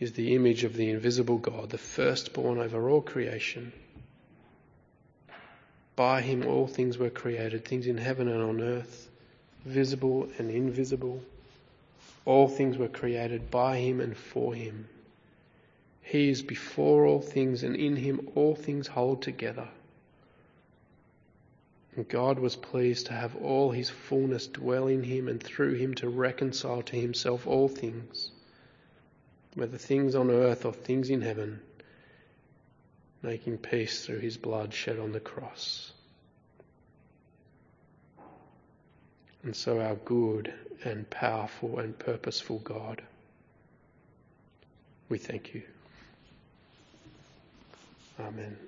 is 0.00 0.12
the 0.12 0.34
image 0.34 0.64
of 0.64 0.72
the 0.72 0.88
invisible 0.88 1.36
God, 1.36 1.68
the 1.68 1.76
firstborn 1.76 2.56
over 2.56 2.88
all 2.88 3.02
creation. 3.02 3.70
By 5.96 6.22
him 6.22 6.46
all 6.46 6.66
things 6.66 6.96
were 6.96 7.10
created, 7.10 7.66
things 7.66 7.86
in 7.86 7.98
heaven 7.98 8.26
and 8.26 8.42
on 8.42 8.62
earth, 8.62 9.10
visible 9.66 10.30
and 10.38 10.50
invisible. 10.50 11.20
All 12.24 12.48
things 12.48 12.78
were 12.78 12.88
created 12.88 13.50
by 13.50 13.76
him 13.76 14.00
and 14.00 14.16
for 14.16 14.54
him. 14.54 14.88
He 16.08 16.30
is 16.30 16.40
before 16.40 17.04
all 17.04 17.20
things, 17.20 17.62
and 17.62 17.76
in 17.76 17.94
him 17.94 18.30
all 18.34 18.54
things 18.54 18.86
hold 18.86 19.20
together. 19.20 19.68
And 21.94 22.08
God 22.08 22.38
was 22.38 22.56
pleased 22.56 23.06
to 23.06 23.12
have 23.12 23.36
all 23.36 23.72
his 23.72 23.90
fullness 23.90 24.46
dwell 24.46 24.86
in 24.86 25.02
him, 25.02 25.28
and 25.28 25.42
through 25.42 25.74
him 25.74 25.92
to 25.96 26.08
reconcile 26.08 26.80
to 26.80 26.96
himself 26.96 27.46
all 27.46 27.68
things, 27.68 28.30
whether 29.52 29.76
things 29.76 30.14
on 30.14 30.30
earth 30.30 30.64
or 30.64 30.72
things 30.72 31.10
in 31.10 31.20
heaven, 31.20 31.60
making 33.20 33.58
peace 33.58 34.06
through 34.06 34.20
his 34.20 34.38
blood 34.38 34.72
shed 34.72 34.98
on 34.98 35.12
the 35.12 35.20
cross. 35.20 35.92
And 39.42 39.54
so, 39.54 39.78
our 39.78 39.96
good 39.96 40.54
and 40.84 41.10
powerful 41.10 41.80
and 41.80 41.98
purposeful 41.98 42.60
God, 42.60 43.02
we 45.10 45.18
thank 45.18 45.52
you. 45.52 45.64
Amen. 48.20 48.67